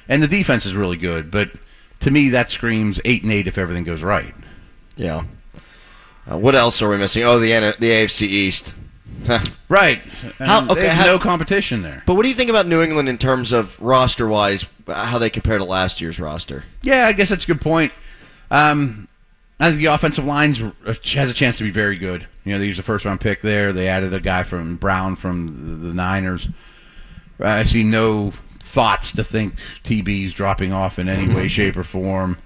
[0.08, 1.50] And the defense is really good, but
[1.98, 4.36] to me that screams 8 and 8 if everything goes right.
[4.94, 5.24] Yeah.
[6.30, 7.22] Uh, what else are we missing?
[7.22, 8.74] Oh, the N- the AFC East.
[9.68, 10.00] Right.
[10.38, 12.02] How- okay, there's how- no competition there.
[12.06, 14.64] But what do you think about New England in terms of roster wise?
[14.86, 16.64] How they compare to last year's roster?
[16.82, 17.92] Yeah, I guess that's a good point.
[18.50, 19.08] Um,
[19.60, 20.60] I think the offensive lines
[21.14, 22.26] has a chance to be very good.
[22.44, 23.72] You know, they used a first round pick there.
[23.72, 26.48] They added a guy from Brown from the, the Niners.
[27.40, 32.36] I see no thoughts to think TB's dropping off in any way, shape, or form.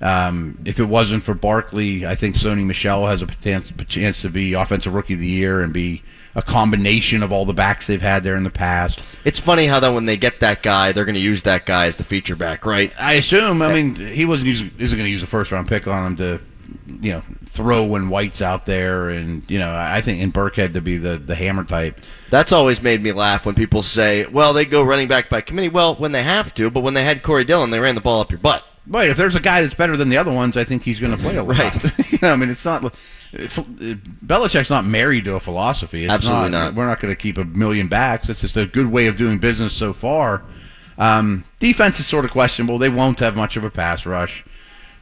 [0.00, 4.52] Um, if it wasn't for Barkley, I think Sony Michel has a chance, to be
[4.52, 6.02] offensive rookie of the year and be
[6.34, 9.04] a combination of all the backs they've had there in the past.
[9.24, 11.86] It's funny how that when they get that guy, they're going to use that guy
[11.86, 12.92] as the feature back, right?
[13.00, 13.60] I assume.
[13.60, 16.16] I mean, he wasn't using, isn't going to use a first round pick on him
[16.16, 16.40] to
[17.00, 20.80] you know throw when White's out there, and you know I think in Burkhead to
[20.80, 22.00] be the the hammer type.
[22.30, 25.68] That's always made me laugh when people say, "Well, they go running back by committee."
[25.68, 28.20] Well, when they have to, but when they had Corey Dillon, they ran the ball
[28.20, 28.64] up your butt.
[28.88, 29.10] Right.
[29.10, 31.22] If there's a guy that's better than the other ones, I think he's going to
[31.22, 31.58] play a lot.
[31.58, 31.98] Right.
[32.12, 32.84] you know, I mean, it's not.
[33.32, 36.04] if- Belichick's not married to a philosophy.
[36.04, 36.74] It's Absolutely not.
[36.74, 38.28] We're not going to keep a million backs.
[38.28, 40.42] It's just a good way of doing business so far.
[40.96, 42.78] Um, defense is sort of questionable.
[42.78, 44.44] They won't have much of a pass rush,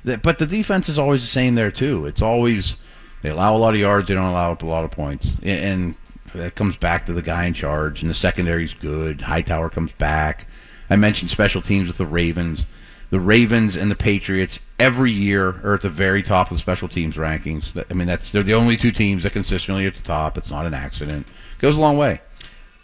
[0.04, 2.04] but the defense is always the same there too.
[2.06, 2.76] It's always
[3.22, 4.08] they allow a lot of yards.
[4.08, 5.94] They don't allow up a lot of points, and and
[6.34, 8.02] that comes back to the guy in charge.
[8.02, 9.22] And the secondary's good.
[9.22, 10.46] Hightower comes back.
[10.90, 12.66] I mentioned special teams with the Ravens.
[13.10, 16.88] The Ravens and the Patriots every year are at the very top of the special
[16.88, 17.70] teams rankings.
[17.90, 20.36] I mean, that's they're the only two teams that consistently are at the top.
[20.36, 21.26] It's not an accident.
[21.26, 22.20] It Goes a long way.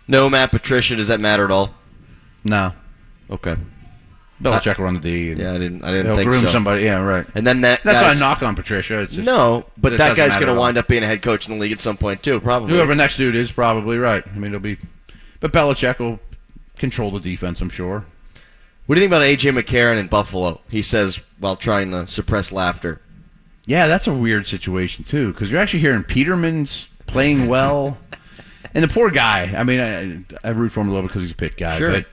[0.09, 0.97] No, Matt Patricia.
[0.97, 1.75] Does that matter at all?
[2.45, 2.73] No,
[3.31, 3.57] Okay.
[4.43, 5.31] Belichick will run the D.
[5.31, 5.85] And Yeah, I didn't.
[5.85, 6.49] I didn't think groom so.
[6.49, 6.85] somebody.
[6.85, 7.25] Yeah, right.
[7.35, 7.83] And then that.
[7.85, 9.07] That's not a knock on Patricia.
[9.07, 11.61] Just, No, but that guy's going to wind up being a head coach in the
[11.61, 12.75] league at some point too, probably.
[12.75, 14.25] Whoever next dude is probably right.
[14.27, 14.79] I mean, it'll be,
[15.41, 16.19] but Belichick will
[16.77, 17.61] control the defense.
[17.61, 18.05] I'm sure.
[18.87, 20.61] What do you think about AJ McCarron in Buffalo?
[20.69, 23.01] He says while trying to suppress laughter.
[23.65, 27.97] Yeah, that's a weird situation too, because you're actually hearing Peterman's playing well,
[28.75, 29.53] and the poor guy.
[29.57, 29.81] I mean,
[30.43, 31.91] I, I root for him a little because he's a Pitt guy, Sure.
[31.93, 32.07] but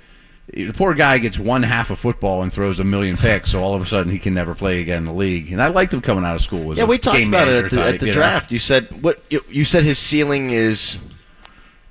[0.54, 3.74] the poor guy gets one half of football and throws a million picks, so all
[3.74, 5.52] of a sudden he can never play again in the league.
[5.52, 6.72] And I liked him coming out of school.
[6.72, 8.18] As Yeah, we talked about it at the, type, at the you know?
[8.20, 8.52] draft.
[8.52, 9.20] You said what?
[9.32, 10.98] You, you said his ceiling is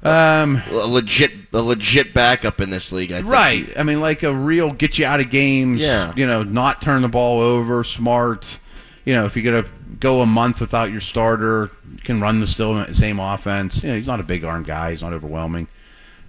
[0.03, 3.13] Um, a legit, a legit backup in this league.
[3.13, 3.29] I think.
[3.29, 3.79] Right.
[3.79, 5.81] I mean, like a real get you out of games.
[5.81, 6.13] Yeah.
[6.17, 8.61] You know, not turn the ball over, smart.
[9.05, 11.71] You know, if you're gonna go a month without your starter,
[12.05, 13.83] can run the still same offense.
[13.83, 14.93] You know, he's not a big arm guy.
[14.93, 15.67] He's not overwhelming.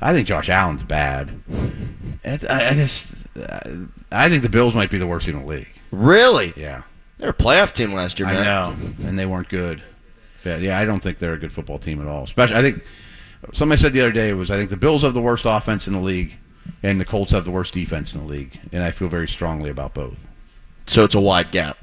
[0.02, 1.30] I think Josh Allen's bad.
[2.26, 3.08] I, I just,
[4.12, 5.68] I think the Bills might be the worst team in the league.
[5.92, 6.54] Really?
[6.56, 6.84] Yeah.
[7.18, 9.84] They're a playoff team last year, I know, and they weren't good.
[10.46, 12.24] Yeah, yeah, I don't think they're a good football team at all.
[12.24, 12.82] Especially, I think
[13.54, 15.94] somebody said the other day was I think the Bills have the worst offense in
[15.94, 16.34] the league,
[16.84, 19.70] and the Colts have the worst defense in the league, and I feel very strongly
[19.70, 20.28] about both.
[20.86, 21.78] So it's a wide gap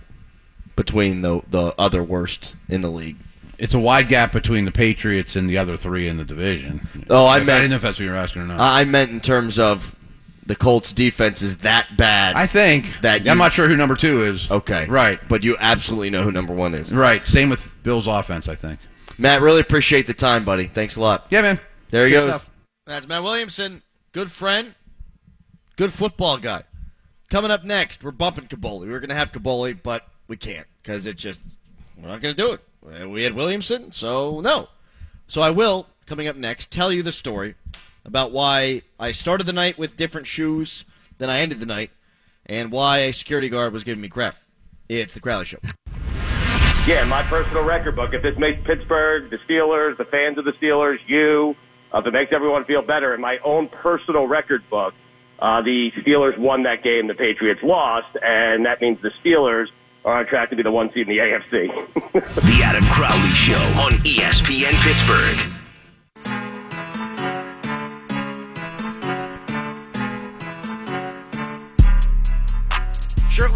[0.74, 3.16] between the the other worst in the league.
[3.58, 6.86] It's a wide gap between the Patriots and the other three in the division.
[7.08, 8.60] Oh, I meant- didn't know if that's what you were asking or not.
[8.60, 9.94] I I meant in terms of
[10.44, 12.36] the Colts' defense is that bad.
[12.36, 14.48] I think that you- I'm not sure who number two is.
[14.50, 14.84] Okay.
[14.86, 15.18] Right.
[15.28, 16.92] But you absolutely know who number one is.
[16.92, 17.26] Right.
[17.26, 18.46] Same with Bills' offense.
[18.46, 18.78] I think.
[19.18, 20.66] Matt, really appreciate the time, buddy.
[20.66, 21.26] Thanks a lot.
[21.30, 21.60] Yeah, man.
[21.90, 22.42] There he Good goes.
[22.42, 22.50] stuff.
[22.86, 23.82] That's Matt Williamson.
[24.12, 24.74] Good friend.
[25.76, 26.64] Good football guy.
[27.28, 28.82] Coming up next, we're bumping Caboli.
[28.82, 31.40] We were going to have Caboli, but we can't because it just,
[32.00, 32.60] we're not going to do it.
[33.02, 34.68] Uh, we had Williamson, so no.
[35.26, 37.56] So I will, coming up next, tell you the story
[38.04, 40.84] about why I started the night with different shoes
[41.18, 41.90] than I ended the night
[42.46, 44.36] and why a security guard was giving me crap.
[44.88, 45.58] It's the Crowley Show.
[46.86, 48.14] Yeah, my personal record book.
[48.14, 51.56] If this makes Pittsburgh, the Steelers, the fans of the Steelers, you,
[51.92, 54.94] uh, if it makes everyone feel better, in my own personal record book,
[55.40, 59.66] uh, the Steelers won that game, the Patriots lost, and that means the Steelers
[60.04, 61.72] are on track to be the one seed in the AFC.
[62.46, 65.65] The Adam Crowley Show on ESPN Pittsburgh.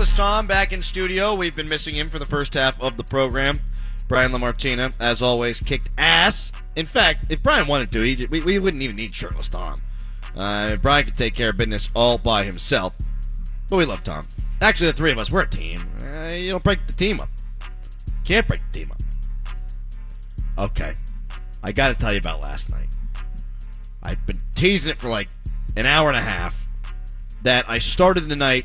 [0.00, 1.34] Shirtless Tom back in studio.
[1.34, 3.60] We've been missing him for the first half of the program.
[4.08, 6.52] Brian Lamartina, as always, kicked ass.
[6.74, 9.78] In fact, if Brian wanted to, he, we, we wouldn't even need Shirtless Tom.
[10.34, 12.94] Uh, Brian could take care of business all by himself.
[13.68, 14.26] But we love Tom.
[14.62, 15.86] Actually, the three of us, we're a team.
[16.00, 17.28] Uh, you don't break the team up.
[18.24, 19.02] Can't break the team up.
[20.56, 20.94] Okay.
[21.62, 22.88] I got to tell you about last night.
[24.02, 25.28] I've been teasing it for like
[25.76, 26.68] an hour and a half
[27.42, 28.64] that I started the night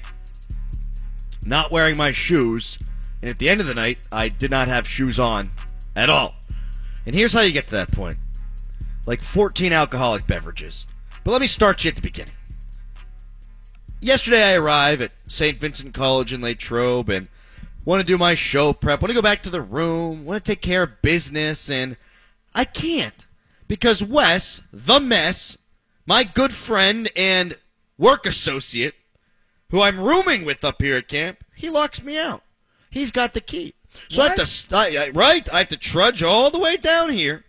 [1.46, 2.78] not wearing my shoes,
[3.22, 5.52] and at the end of the night, I did not have shoes on
[5.96, 6.36] at all.
[7.06, 8.18] And here's how you get to that point
[9.06, 10.86] like 14 alcoholic beverages.
[11.24, 12.34] But let me start you at the beginning.
[14.02, 15.60] Yesterday, I arrive at St.
[15.60, 17.28] Vincent College in Latrobe and
[17.86, 20.52] want to do my show prep, want to go back to the room, want to
[20.52, 21.98] take care of business, and
[22.54, 23.26] I can't
[23.68, 25.58] because Wes, the mess,
[26.06, 27.58] my good friend and
[27.98, 28.96] work associate,
[29.70, 32.44] who I'm rooming with up here at camp, he locks me out.
[32.90, 33.74] He's got the key.
[34.10, 35.48] So I have to, st- I- I- right?
[35.54, 37.46] I have to trudge all the way down here,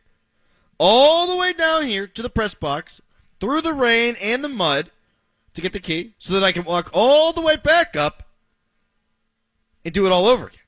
[0.79, 3.01] all the way down here to the press box,
[3.41, 4.91] through the rain and the mud
[5.55, 8.23] to get the key so that I can walk all the way back up
[9.85, 10.61] and do it all over again.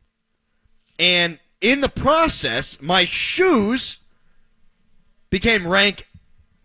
[0.99, 3.99] And in the process, my shoes
[5.31, 6.07] became rank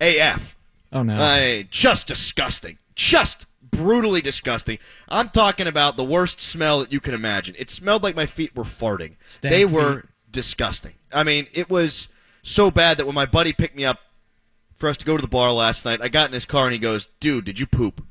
[0.02, 0.56] AF.
[0.91, 1.17] Oh no.
[1.17, 2.78] I just disgusting.
[2.96, 4.78] Just brutally disgusting.
[5.10, 7.56] I'm talking about the worst smell that you can imagine.
[7.58, 9.15] It smelled like my feet were farting.
[9.28, 10.10] Stank they were feet.
[10.32, 10.93] disgusting.
[11.13, 12.08] I mean, it was
[12.41, 13.99] so bad that when my buddy picked me up
[14.76, 16.73] for us to go to the bar last night, I got in his car and
[16.73, 18.06] he goes, "Dude, did you poop?"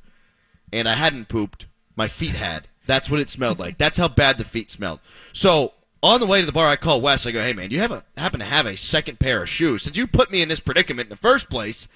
[0.73, 1.67] And I hadn't pooped.
[1.97, 2.69] My feet had.
[2.87, 3.79] That's what it smelled like.
[3.79, 5.01] That's how bad the feet smelled.
[5.33, 7.27] So on the way to the bar, I call Wes.
[7.27, 9.49] I go, "Hey man, do you have a happen to have a second pair of
[9.49, 9.83] shoes?
[9.83, 11.87] Since you put me in this predicament in the first place,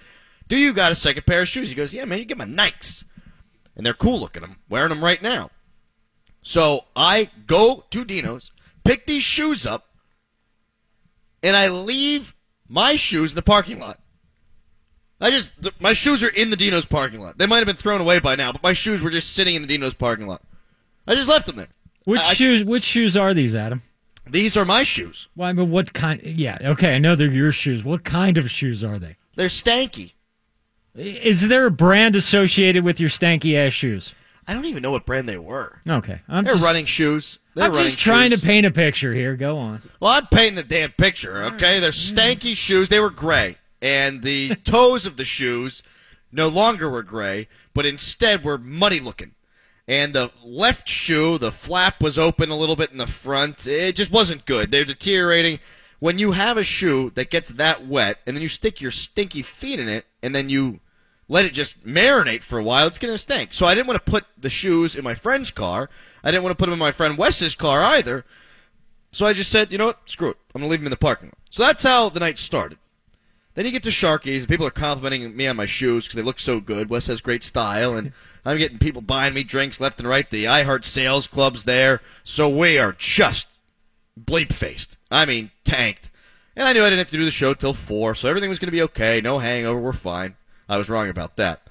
[0.46, 2.44] do you got a second pair of shoes?" He goes, "Yeah, man, you get my
[2.44, 3.04] Nikes,
[3.76, 4.42] and they're cool looking.
[4.42, 5.50] I'm wearing them right now."
[6.42, 8.52] So I go to Dino's,
[8.84, 9.88] pick these shoes up,
[11.42, 12.34] and I leave
[12.68, 14.00] my shoes in the parking lot.
[15.20, 17.38] I just my shoes are in the Dino's parking lot.
[17.38, 19.62] They might have been thrown away by now, but my shoes were just sitting in
[19.62, 20.42] the Dino's parking lot.
[21.06, 21.68] I just left them there.
[22.04, 22.64] Which I- shoes?
[22.64, 23.82] Which shoes are these, Adam?
[24.28, 25.28] These are my shoes.
[25.36, 26.20] Well, I mean, what kind?
[26.22, 27.84] Yeah, okay, I know they're your shoes.
[27.84, 29.16] What kind of shoes are they?
[29.36, 30.12] They're stanky.
[30.96, 34.14] Is there a brand associated with your stanky ass shoes?
[34.48, 35.80] I don't even know what brand they were.
[35.88, 37.38] Okay, I'm They're just, running shoes.
[37.54, 38.40] They're I'm running just trying shoes.
[38.40, 39.36] to paint a picture here.
[39.36, 39.82] Go on.
[40.00, 41.80] Well, I'm painting the damn picture, okay?
[41.80, 42.88] They're stanky shoes.
[42.88, 43.58] They were gray.
[43.82, 45.82] And the toes of the shoes
[46.32, 49.32] no longer were gray, but instead were muddy looking.
[49.88, 53.66] And the left shoe, the flap was open a little bit in the front.
[53.66, 54.70] It just wasn't good.
[54.70, 55.58] They're deteriorating.
[55.98, 59.42] When you have a shoe that gets that wet, and then you stick your stinky
[59.42, 60.80] feet in it, and then you
[61.28, 63.52] let it just marinate for a while, it's going to stink.
[63.52, 65.90] So I didn't want to put the shoes in my friend's car.
[66.22, 68.24] I didn't want to put them in my friend Wes's car either.
[69.12, 70.00] So I just said, you know what?
[70.06, 70.36] Screw it.
[70.54, 71.38] I'm going to leave them in the parking lot.
[71.50, 72.78] So that's how the night started.
[73.54, 76.22] Then you get to Sharky's, and people are complimenting me on my shoes because they
[76.22, 76.90] look so good.
[76.90, 78.12] Wes has great style, and
[78.44, 80.28] I'm getting people buying me drinks left and right.
[80.28, 82.02] The iHeart Sales Club's there.
[82.22, 83.60] So we are just
[84.22, 84.98] bleep faced.
[85.10, 86.10] I mean, tanked.
[86.54, 88.58] And I knew I didn't have to do the show till 4, so everything was
[88.58, 89.22] going to be okay.
[89.22, 89.80] No hangover.
[89.80, 90.36] We're fine.
[90.68, 91.62] I was wrong about that.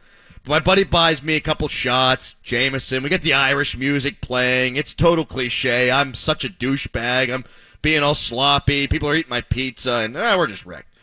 [0.43, 3.03] But my buddy buys me a couple shots, Jameson.
[3.03, 4.75] We get the Irish music playing.
[4.75, 5.91] It's total cliche.
[5.91, 7.33] I'm such a douchebag.
[7.33, 7.45] I'm
[7.81, 8.87] being all sloppy.
[8.87, 10.93] People are eating my pizza, and ah, we're just wrecked.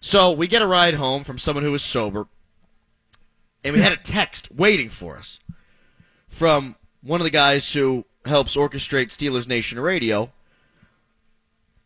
[0.00, 2.26] So we get a ride home from someone who was sober,
[3.64, 5.38] and we had a text waiting for us
[6.28, 10.32] from one of the guys who helps orchestrate Steelers Nation Radio.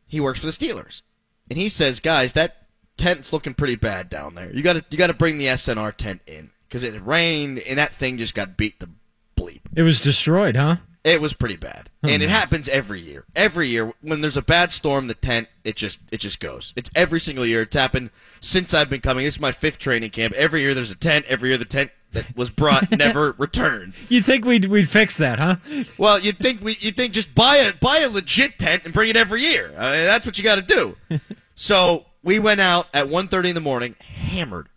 [0.07, 1.03] He works for the Steelers,
[1.49, 2.62] and he says, "Guys, that
[3.03, 4.55] tent's looking pretty bad down there.
[4.55, 7.79] You got to you got to bring the SNR tent in because it rained and
[7.79, 8.89] that thing just got beat the
[9.37, 9.61] bleep.
[9.75, 10.77] It was destroyed, huh?
[11.03, 13.25] It was pretty bad, oh, and it happens every year.
[13.35, 16.73] Every year when there's a bad storm, the tent it just it just goes.
[16.77, 17.63] It's every single year.
[17.63, 18.11] It's happened
[18.41, 19.25] since I've been coming.
[19.25, 20.33] This is my fifth training camp.
[20.35, 21.27] Every year there's a tent.
[21.29, 24.01] Every year the tent that was brought never returns.
[24.09, 25.57] You think we'd we'd fix that, huh?
[25.99, 29.11] Well, you'd think we you'd think just buy a buy a legit tent and bring
[29.11, 29.75] it every year.
[29.77, 30.97] I mean, that's what you got to do.
[31.57, 34.69] so we went out at 1.30 in the morning, hammered,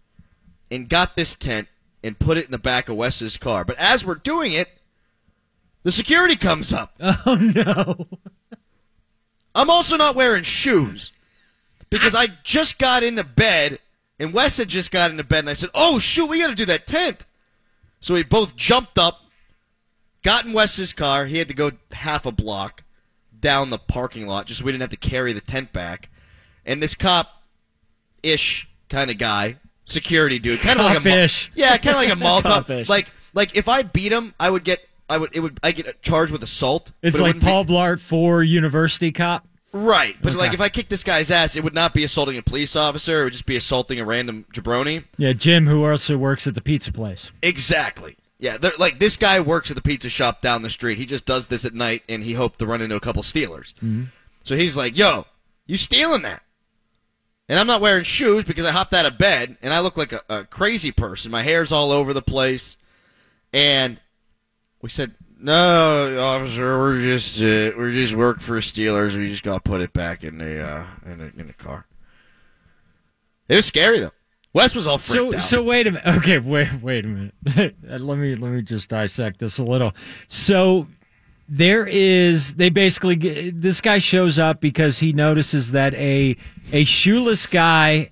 [0.72, 1.68] and got this tent
[2.04, 3.64] and put it in the back of Wes's car.
[3.66, 4.70] But as we're doing it,
[5.84, 6.94] the security comes up.
[7.26, 8.08] Oh no!
[9.54, 11.12] I'm also not wearing shoes
[11.90, 13.80] because I just got into bed
[14.20, 16.56] and Wes had just got into bed and I said, "Oh shoot, we got to
[16.56, 17.26] do that tent."
[18.00, 19.22] So we both jumped up,
[20.24, 21.26] got in Wes's car.
[21.26, 22.84] He had to go half a block
[23.40, 26.10] down the parking lot just so we didn't have to carry the tent back.
[26.66, 27.44] And this cop
[28.24, 31.52] ish kind of guy, security dude, kind of like a Cop-ish.
[31.56, 32.68] yeah, kind of like a mall cop.
[32.68, 32.90] Cop-ish.
[32.90, 36.02] Like like if I beat him, I would get I would it would I get
[36.02, 36.92] charged with assault.
[37.02, 39.48] It's but it like wouldn't be- Paul Blart for University Cop.
[39.74, 40.38] Right, but Okay.
[40.40, 43.22] like if I kick this guy's ass, it would not be assaulting a police officer.
[43.22, 45.04] It would just be assaulting a random jabroni.
[45.18, 47.32] Yeah, Jim, who also works at the pizza place.
[47.44, 48.16] Exactly.
[48.40, 50.98] Yeah, they're- like this guy works at the pizza shop down the street.
[50.98, 53.74] He just does this at night, and he hoped to run into a couple Steelers.
[53.76, 54.04] Mm-hmm.
[54.44, 55.26] So he's like, "Yo,
[55.68, 56.42] you stealing that?"
[57.48, 60.14] And I'm not wearing shoes because I hopped out of bed, and I look like
[60.14, 61.30] a, a crazy person.
[61.32, 62.76] My hair's all over the place,
[63.54, 64.00] and
[64.82, 69.16] we said, "No, officer, we're just uh, we're just work for Steelers.
[69.16, 71.86] We just got to put it back in the uh, in the in the car."
[73.48, 74.12] It was scary though.
[74.54, 75.44] Wes was all freaked So out.
[75.44, 76.08] so wait a minute.
[76.18, 77.36] Okay, wait wait a minute.
[78.02, 79.94] let me let me just dissect this a little.
[80.28, 80.88] So
[81.48, 86.36] there is they basically this guy shows up because he notices that a
[86.74, 88.10] a shoeless guy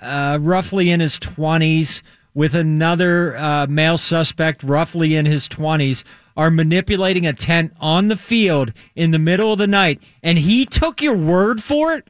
[0.00, 2.02] uh, roughly in his 20s
[2.34, 6.04] with another uh, male suspect roughly in his 20s
[6.36, 10.64] are manipulating a tent on the field in the middle of the night and he
[10.64, 12.08] took your word for it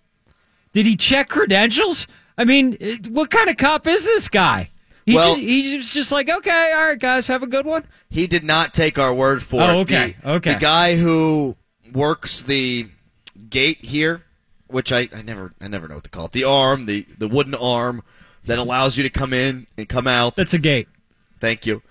[0.76, 2.06] did he check credentials?
[2.36, 2.76] I mean,
[3.08, 4.68] what kind of cop is this guy?
[5.06, 7.84] He Well- just, he's just like, okay, all right, guys, have a good one.
[8.10, 9.82] He did not take our word for Oh, it.
[9.82, 10.54] okay, The, okay.
[10.54, 11.56] The guy who
[11.94, 12.88] works the
[13.48, 14.22] gate here,
[14.66, 16.32] which I, I never I never know what to call it.
[16.32, 18.02] The arm, the the wooden arm
[18.44, 20.34] that allows you to come in and come out.
[20.36, 20.88] That's a gate.
[21.40, 21.82] Thank you.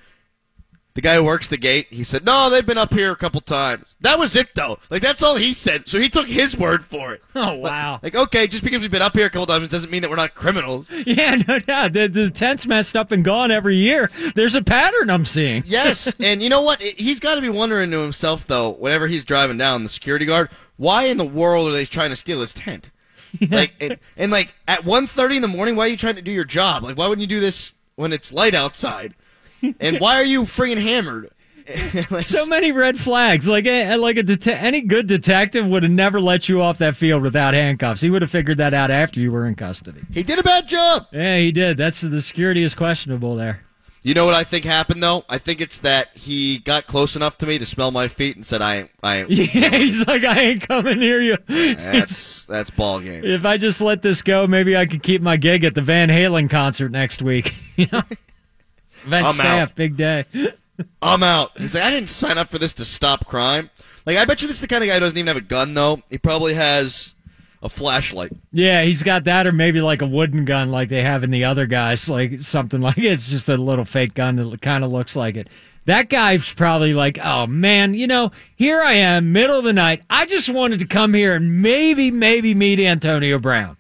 [0.96, 3.42] The guy who works the gate, he said, "No, they've been up here a couple
[3.42, 4.80] times." That was it, though.
[4.90, 5.88] Like that's all he said.
[5.88, 7.22] So he took his word for it.
[7.36, 8.00] Oh wow.
[8.02, 10.16] Like, okay, just because we've been up here a couple times doesn't mean that we're
[10.16, 10.90] not criminals.
[11.06, 11.88] Yeah, no, no.
[11.88, 14.10] The, the tent's messed up and gone every year.
[14.34, 15.64] There's a pattern I'm seeing.
[15.76, 16.82] Yes, and you know what?
[16.82, 20.50] He's got to be wondering to himself though, whenever he's driving down the security guard,
[20.78, 22.92] why in the world are they trying to steal his tent?
[23.50, 26.32] Like, and, and like at 1.30 in the morning, why are you trying to do
[26.32, 26.84] your job?
[26.84, 29.14] Like, why wouldn't you do this when it's light outside?
[29.80, 31.32] And why are you friggin' hammered?
[32.12, 33.48] Like, So many red flags.
[33.48, 36.96] Like a, like a det- any good detective would have never let you off that
[36.96, 38.02] field without handcuffs.
[38.02, 40.02] He would have figured that out after you were in custody.
[40.12, 41.08] he did a bad job.
[41.12, 41.78] Yeah, he did.
[41.78, 43.62] That's the security is questionable there.
[44.04, 45.26] You know what I think happened though?
[45.28, 48.46] I think it's that he got close enough to me to smell my feet and
[48.46, 51.38] said, "I ain't, I ain't." Yeah, he's like, I ain't coming near you.
[51.48, 53.24] That's that's ball game.
[53.26, 56.10] if I just let this go, maybe I could keep my gig at the Van
[56.10, 57.56] Halen concert next week.
[59.06, 59.76] Event I'm staff, out.
[59.76, 60.26] big day.
[61.02, 61.58] I'm out.
[61.58, 63.70] He's like, I didn't sign up for this to stop crime.
[64.06, 65.42] Like, I bet you this is the kind of guy who doesn't even have a
[65.42, 66.02] gun, though.
[66.10, 67.14] He probably has
[67.64, 68.32] a flashlight.
[68.52, 71.46] Yeah, he's got that, or maybe like a wooden gun, like they have in the
[71.46, 75.16] other guys, like something like it's just a little fake gun that kind of looks
[75.16, 75.48] like it.
[75.86, 80.04] That guy's probably like, oh man, you know, here I am, middle of the night.
[80.10, 83.78] I just wanted to come here and maybe, maybe meet Antonio Brown.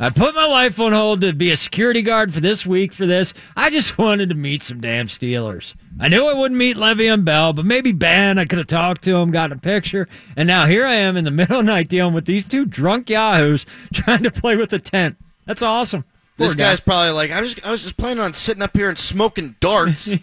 [0.00, 3.06] I put my life on hold to be a security guard for this week for
[3.06, 3.32] this.
[3.56, 5.74] I just wanted to meet some damn Steelers.
[6.00, 8.38] I knew I wouldn't meet Le'Veon Bell, but maybe Ben.
[8.38, 11.24] I could have talked to him, gotten a picture, and now here I am in
[11.24, 13.64] the middle of the night dealing with these two drunk yahoos
[13.94, 15.16] trying to play with the tent.
[15.46, 16.04] That's awesome.
[16.36, 16.70] Poor This guy.
[16.70, 19.54] guy's probably like, I was, I was just planning on sitting up here and smoking
[19.60, 20.16] darts,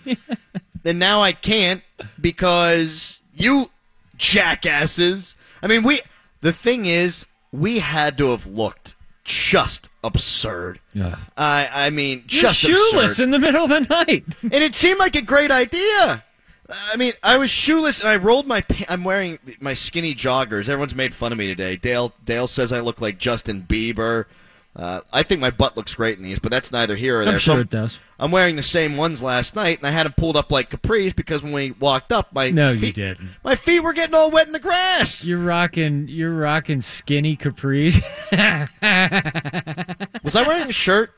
[0.83, 1.81] and now I can't
[2.19, 3.71] because you
[4.17, 5.35] jackasses.
[5.63, 5.99] I mean, we.
[6.41, 8.95] The thing is, we had to have looked
[9.31, 10.79] just absurd.
[10.93, 11.15] Yeah.
[11.37, 13.23] I, I mean, You're just shoeless absurd.
[13.23, 14.25] in the middle of the night.
[14.41, 16.23] and it seemed like a great idea.
[16.69, 18.61] I mean, I was shoeless and I rolled my.
[18.61, 20.69] Pa- I'm wearing my skinny joggers.
[20.69, 21.75] Everyone's made fun of me today.
[21.75, 24.25] Dale Dale says I look like Justin Bieber.
[24.73, 27.33] Uh, I think my butt looks great in these, but that's neither here or there.
[27.33, 27.99] I'm So sure it does.
[28.17, 31.13] I'm wearing the same ones last night, and I had them pulled up like capris
[31.13, 33.31] because when we walked up, my No, you feet, didn't.
[33.43, 35.25] My feet were getting all wet in the grass.
[35.25, 36.07] You're rocking.
[36.07, 37.99] You're rocking skinny capris.
[40.23, 41.11] Was I wearing a shirt?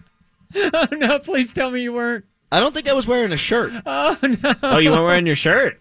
[0.56, 1.20] oh no!
[1.20, 2.26] Please tell me you weren't.
[2.52, 3.72] I don't think I was wearing a shirt.
[3.86, 4.54] Oh no!
[4.64, 5.80] Oh, you weren't wearing your shirt.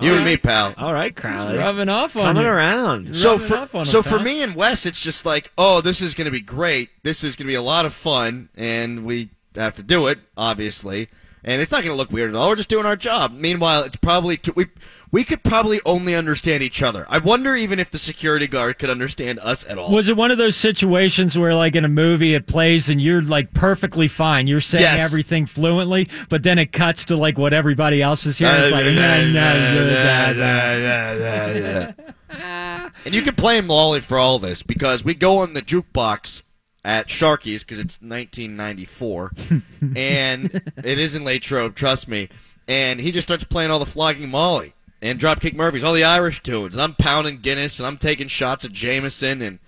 [0.00, 0.74] You and me, pal.
[0.76, 1.56] All right, Crowley.
[1.58, 2.48] Rubbing off on Coming you.
[2.48, 3.16] around.
[3.16, 4.22] so rubbing for off on him, so for pal.
[4.22, 6.90] me and Wes, it's just like, oh, this is going to be great.
[7.02, 10.18] This is going to be a lot of fun, and we have to do it,
[10.36, 11.08] obviously.
[11.42, 12.50] And it's not going to look weird at all.
[12.50, 13.32] We're just doing our job.
[13.32, 14.66] Meanwhile, it's probably t- we
[15.12, 17.04] we could probably only understand each other.
[17.08, 19.90] I wonder even if the security guard could understand us at all.
[19.90, 23.22] Was it one of those situations where, like in a movie, it plays and you're
[23.22, 25.00] like perfectly fine, you're saying Yes.
[25.00, 28.62] everything fluently, but then it cuts to like what everybody else is hearing?
[28.62, 31.92] It's like, uh, nah, nah, nah, nah,
[32.38, 32.90] nah.
[33.04, 36.42] And you can blame Lolly for all this because we go on the jukebox
[36.84, 39.32] at Sharky's because it's 1994,
[39.96, 42.28] and it is in Latrobe, trust me.
[42.68, 46.42] And he just starts playing all the flogging Molly and Dropkick Murphys, all the Irish
[46.42, 49.58] tunes, and I'm pounding Guinness and I'm taking shots at Jameson, and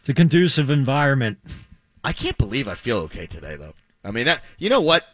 [0.00, 1.38] It's a conducive environment.
[2.04, 3.74] I can't believe I feel okay today though.
[4.04, 5.04] I mean, that, you know what?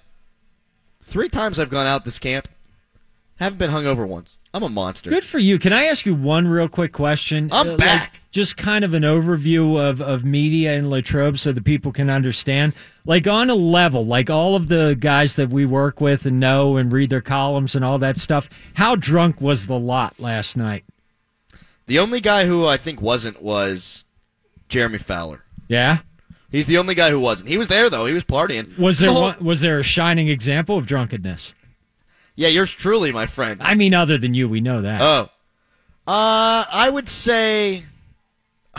[1.03, 2.49] Three times I've gone out this camp,
[3.37, 4.35] haven't been hungover once.
[4.55, 5.11] I'm a monster.
[5.11, 5.59] Good for you.
[5.59, 7.51] Can I ask you one real quick question?
[7.53, 8.21] I'm Uh, like, back.
[8.39, 12.73] Just kind of an overview of, of media in Latrobe so the people can understand.
[13.05, 16.77] Like on a level, like all of the guys that we work with and know
[16.77, 20.85] and read their columns and all that stuff, how drunk was the lot last night?
[21.87, 24.05] The only guy who I think wasn't was
[24.69, 25.43] Jeremy Fowler.
[25.67, 25.99] Yeah?
[26.49, 27.49] He's the only guy who wasn't.
[27.49, 28.07] He was there though.
[28.07, 28.79] He was partying.
[28.79, 31.55] Was there The one, was there a shining example of drunkenness?
[32.37, 33.61] Yeah, yours truly, my friend.
[33.61, 35.01] I mean, other than you, we know that.
[35.01, 35.29] Oh,
[36.07, 37.83] uh, I would say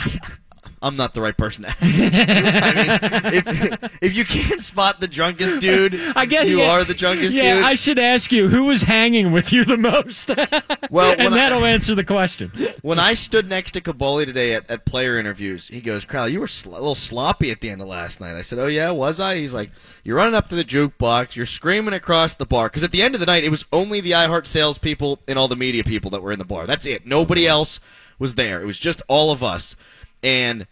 [0.81, 1.79] I'm not the right person to ask.
[1.81, 6.83] I mean, if, if you can't spot the drunkest dude, I guess you yeah, are
[6.85, 7.63] the drunkest Yeah, dude.
[7.65, 10.29] I should ask you who was hanging with you the most,
[10.89, 12.51] well, and that'll answer the question.
[12.81, 16.39] when I stood next to Kaboly today at, at player interviews, he goes, "Crowley, you
[16.39, 18.91] were sl- a little sloppy at the end of last night." I said, "Oh yeah,
[18.91, 19.71] was I?" He's like,
[20.05, 23.15] "You're running up to the jukebox, you're screaming across the bar because at the end
[23.15, 26.21] of the night, it was only the iHeart salespeople and all the media people that
[26.23, 26.65] were in the bar.
[26.65, 27.05] That's it.
[27.05, 27.81] Nobody else
[28.19, 28.61] was there.
[28.61, 29.75] It was just all of us."
[30.21, 30.67] And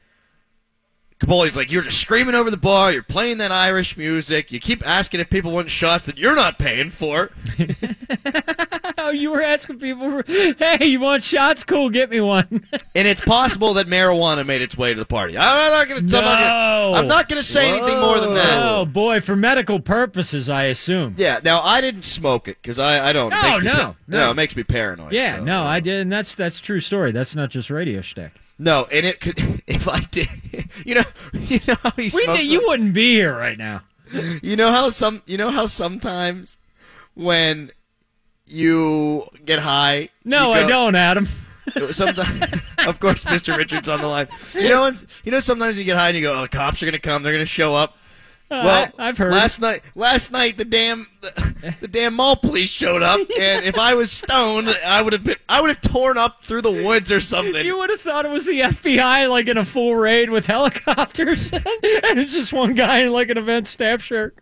[1.19, 2.91] Kaboly's like, "You're just screaming over the bar.
[2.91, 4.51] You're playing that Irish music.
[4.51, 7.31] You keep asking if people want shots that you're not paying for."
[8.99, 11.63] Oh, you were asking people, for, hey, you want shots?
[11.63, 12.65] Cool, get me one.
[12.95, 15.37] And it's possible that marijuana made its way to the party.
[15.37, 16.11] I'm not going to.
[16.11, 16.93] No.
[16.95, 18.57] I'm not going to say anything more than that.
[18.59, 21.13] Oh boy, for medical purposes, I assume.
[21.15, 21.39] Yeah.
[21.43, 23.31] Now I didn't smoke it because I I don't.
[23.31, 24.31] it oh, No, no, pa- no.
[24.31, 25.11] It makes me paranoid.
[25.11, 25.43] Yeah, so.
[25.43, 27.11] no, I did, and that's that's true story.
[27.11, 28.31] That's not just radio shtick.
[28.57, 29.37] No, and it could
[29.67, 30.27] if I did.
[30.85, 31.03] You know,
[31.33, 32.43] you know how he We smokes.
[32.43, 32.67] you them?
[32.67, 33.81] wouldn't be here right now.
[34.41, 35.21] You know how some.
[35.25, 36.57] You know how sometimes
[37.15, 37.71] when
[38.45, 40.09] you get high.
[40.23, 41.27] No, you I don't, Adam.
[41.91, 42.43] Sometimes,
[42.85, 43.57] of course, Mr.
[43.57, 44.27] Richards on the line.
[44.53, 44.91] You know,
[45.25, 46.99] you know, sometimes you get high and you go, "Oh, the cops are going to
[46.99, 47.23] come.
[47.23, 47.97] They're going to show up."
[48.51, 49.33] Well, I, have heard.
[49.33, 53.77] Last night, last night, the damn, the, the damn mall police showed up, and if
[53.77, 57.11] I was stoned, I would have been, I would have torn up through the woods
[57.11, 57.65] or something.
[57.65, 61.51] you would have thought it was the FBI, like in a full raid with helicopters,
[61.53, 61.61] and
[62.19, 64.37] it's just one guy in like an event staff shirt.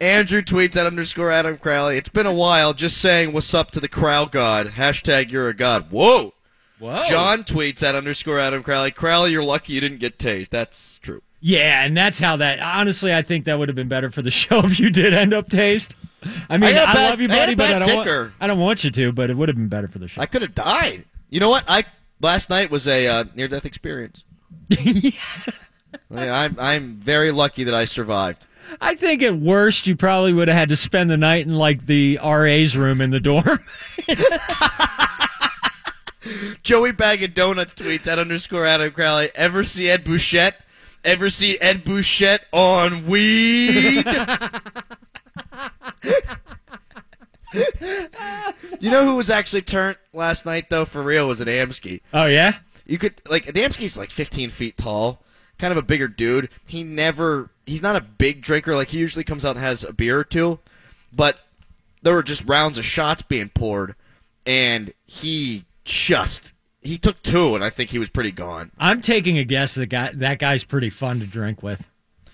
[0.00, 1.98] Andrew tweets at underscore Adam Crowley.
[1.98, 2.72] It's been a while.
[2.72, 4.68] Just saying, what's up to the crowd god?
[4.68, 5.90] Hashtag you're a god.
[5.90, 6.32] Whoa.
[6.78, 7.02] Whoa.
[7.04, 8.90] John tweets at underscore Adam Crowley.
[8.90, 10.48] Crowley, you're lucky you didn't get tased.
[10.48, 11.20] That's true.
[11.44, 12.60] Yeah, and that's how that.
[12.60, 15.34] Honestly, I think that would have been better for the show if you did end
[15.34, 15.94] up taste.
[16.48, 18.06] I mean, I I, bad- love you, buddy, a but I don't.
[18.06, 18.32] Want.
[18.40, 20.20] I don't want you to, but it would have been better for the show.
[20.20, 21.04] I could have died.
[21.30, 21.64] You know what?
[21.66, 21.84] I
[22.20, 24.24] last night was a uh, near death experience.
[24.72, 25.12] I
[26.10, 28.46] mean, I'm I'm very lucky that I survived.
[28.80, 31.86] I think at worst you probably would have had to spend the night in like
[31.86, 33.58] the RA's room in the dorm.
[36.62, 39.30] Joey Bag of Donuts tweets at underscore Adam Crowley.
[39.34, 40.60] Ever see Ed Bouchette?
[41.04, 44.06] Ever see Ed Bouchette on weed?
[48.80, 50.84] you know who was actually turned last night though?
[50.84, 52.00] For real, was Adamski.
[52.14, 52.56] oh yeah.
[52.86, 55.22] You could like Adamski's like 15 feet tall,
[55.58, 56.48] kind of a bigger dude.
[56.66, 58.74] He never, he's not a big drinker.
[58.74, 60.58] Like he usually comes out and has a beer or two,
[61.12, 61.38] but
[62.02, 63.94] there were just rounds of shots being poured,
[64.46, 66.52] and he just
[66.82, 68.70] he took two, and I think he was pretty gone.
[68.78, 71.86] I'm taking a guess that guy that guy's pretty fun to drink with.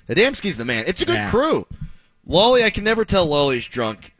[0.08, 0.84] Adamski's the man.
[0.86, 1.30] It's a good Yeah.
[1.30, 1.66] crew.
[2.26, 4.14] Lolly, I can never tell Lolly's drunk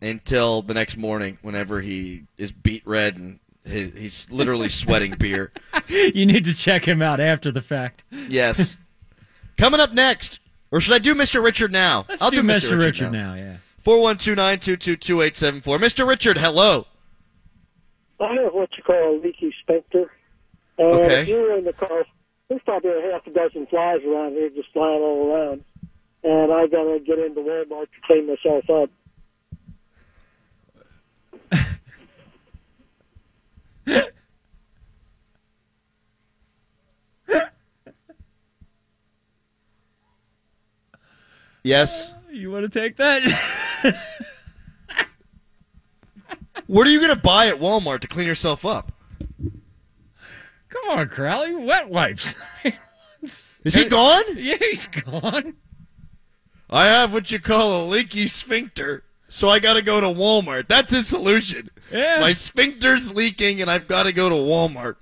[0.00, 5.52] until the next morning, whenever he is beat red and he, he's literally sweating beer.
[5.88, 8.04] You need to check him out after the fact.
[8.10, 8.76] Yes.
[9.56, 11.42] Coming up next, or should I do Mr.
[11.42, 12.04] Richard now?
[12.08, 12.78] Let's I'll do, Mr.
[12.78, 13.34] Richard, now.
[13.34, 13.56] Yeah.
[13.84, 15.62] 412-922-2874.
[15.78, 16.06] Mr.
[16.06, 16.86] Richard, hello.
[18.22, 20.10] I have what you call a leaky sphincter.
[20.78, 21.22] And Okay.
[21.22, 22.04] if you were in the car,
[22.48, 25.64] there's probably a half a dozen flies around here just flying all around.
[26.22, 28.90] And I got to get into Walmart to clean myself up.
[41.64, 42.12] Yes.
[42.30, 43.22] You want to take that?
[46.72, 48.92] What are you going to buy at Walmart to clean yourself up?
[50.70, 51.54] Come on, Crowley.
[51.54, 52.32] Wet wipes.
[53.22, 54.22] Is he gone?
[54.36, 55.54] yeah, he's gone.
[56.70, 60.66] I have what you call a leaky sphincter, so I got to go to Walmart.
[60.66, 61.68] That's his solution.
[61.92, 62.20] Yeah.
[62.20, 64.96] My sphincter's leaking, and I've got to go to Walmart.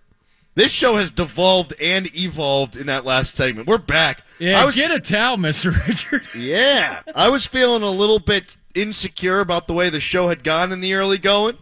[0.56, 3.68] This show has devolved and evolved in that last segment.
[3.68, 4.24] We're back.
[4.40, 5.72] Yeah, I was, get a towel, Mr.
[5.86, 6.22] Richard.
[6.34, 10.72] yeah, I was feeling a little bit insecure about the way the show had gone
[10.72, 11.58] in the early going,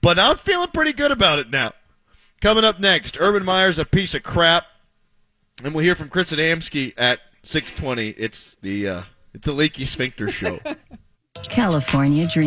[0.00, 1.72] but I'm feeling pretty good about it now.
[2.40, 4.66] Coming up next, Urban Meyer's a piece of crap,
[5.62, 8.14] and we'll hear from Chris Adamski at 6:20.
[8.18, 10.58] It's the uh, it's a leaky sphincter show.
[11.48, 12.40] California Dream.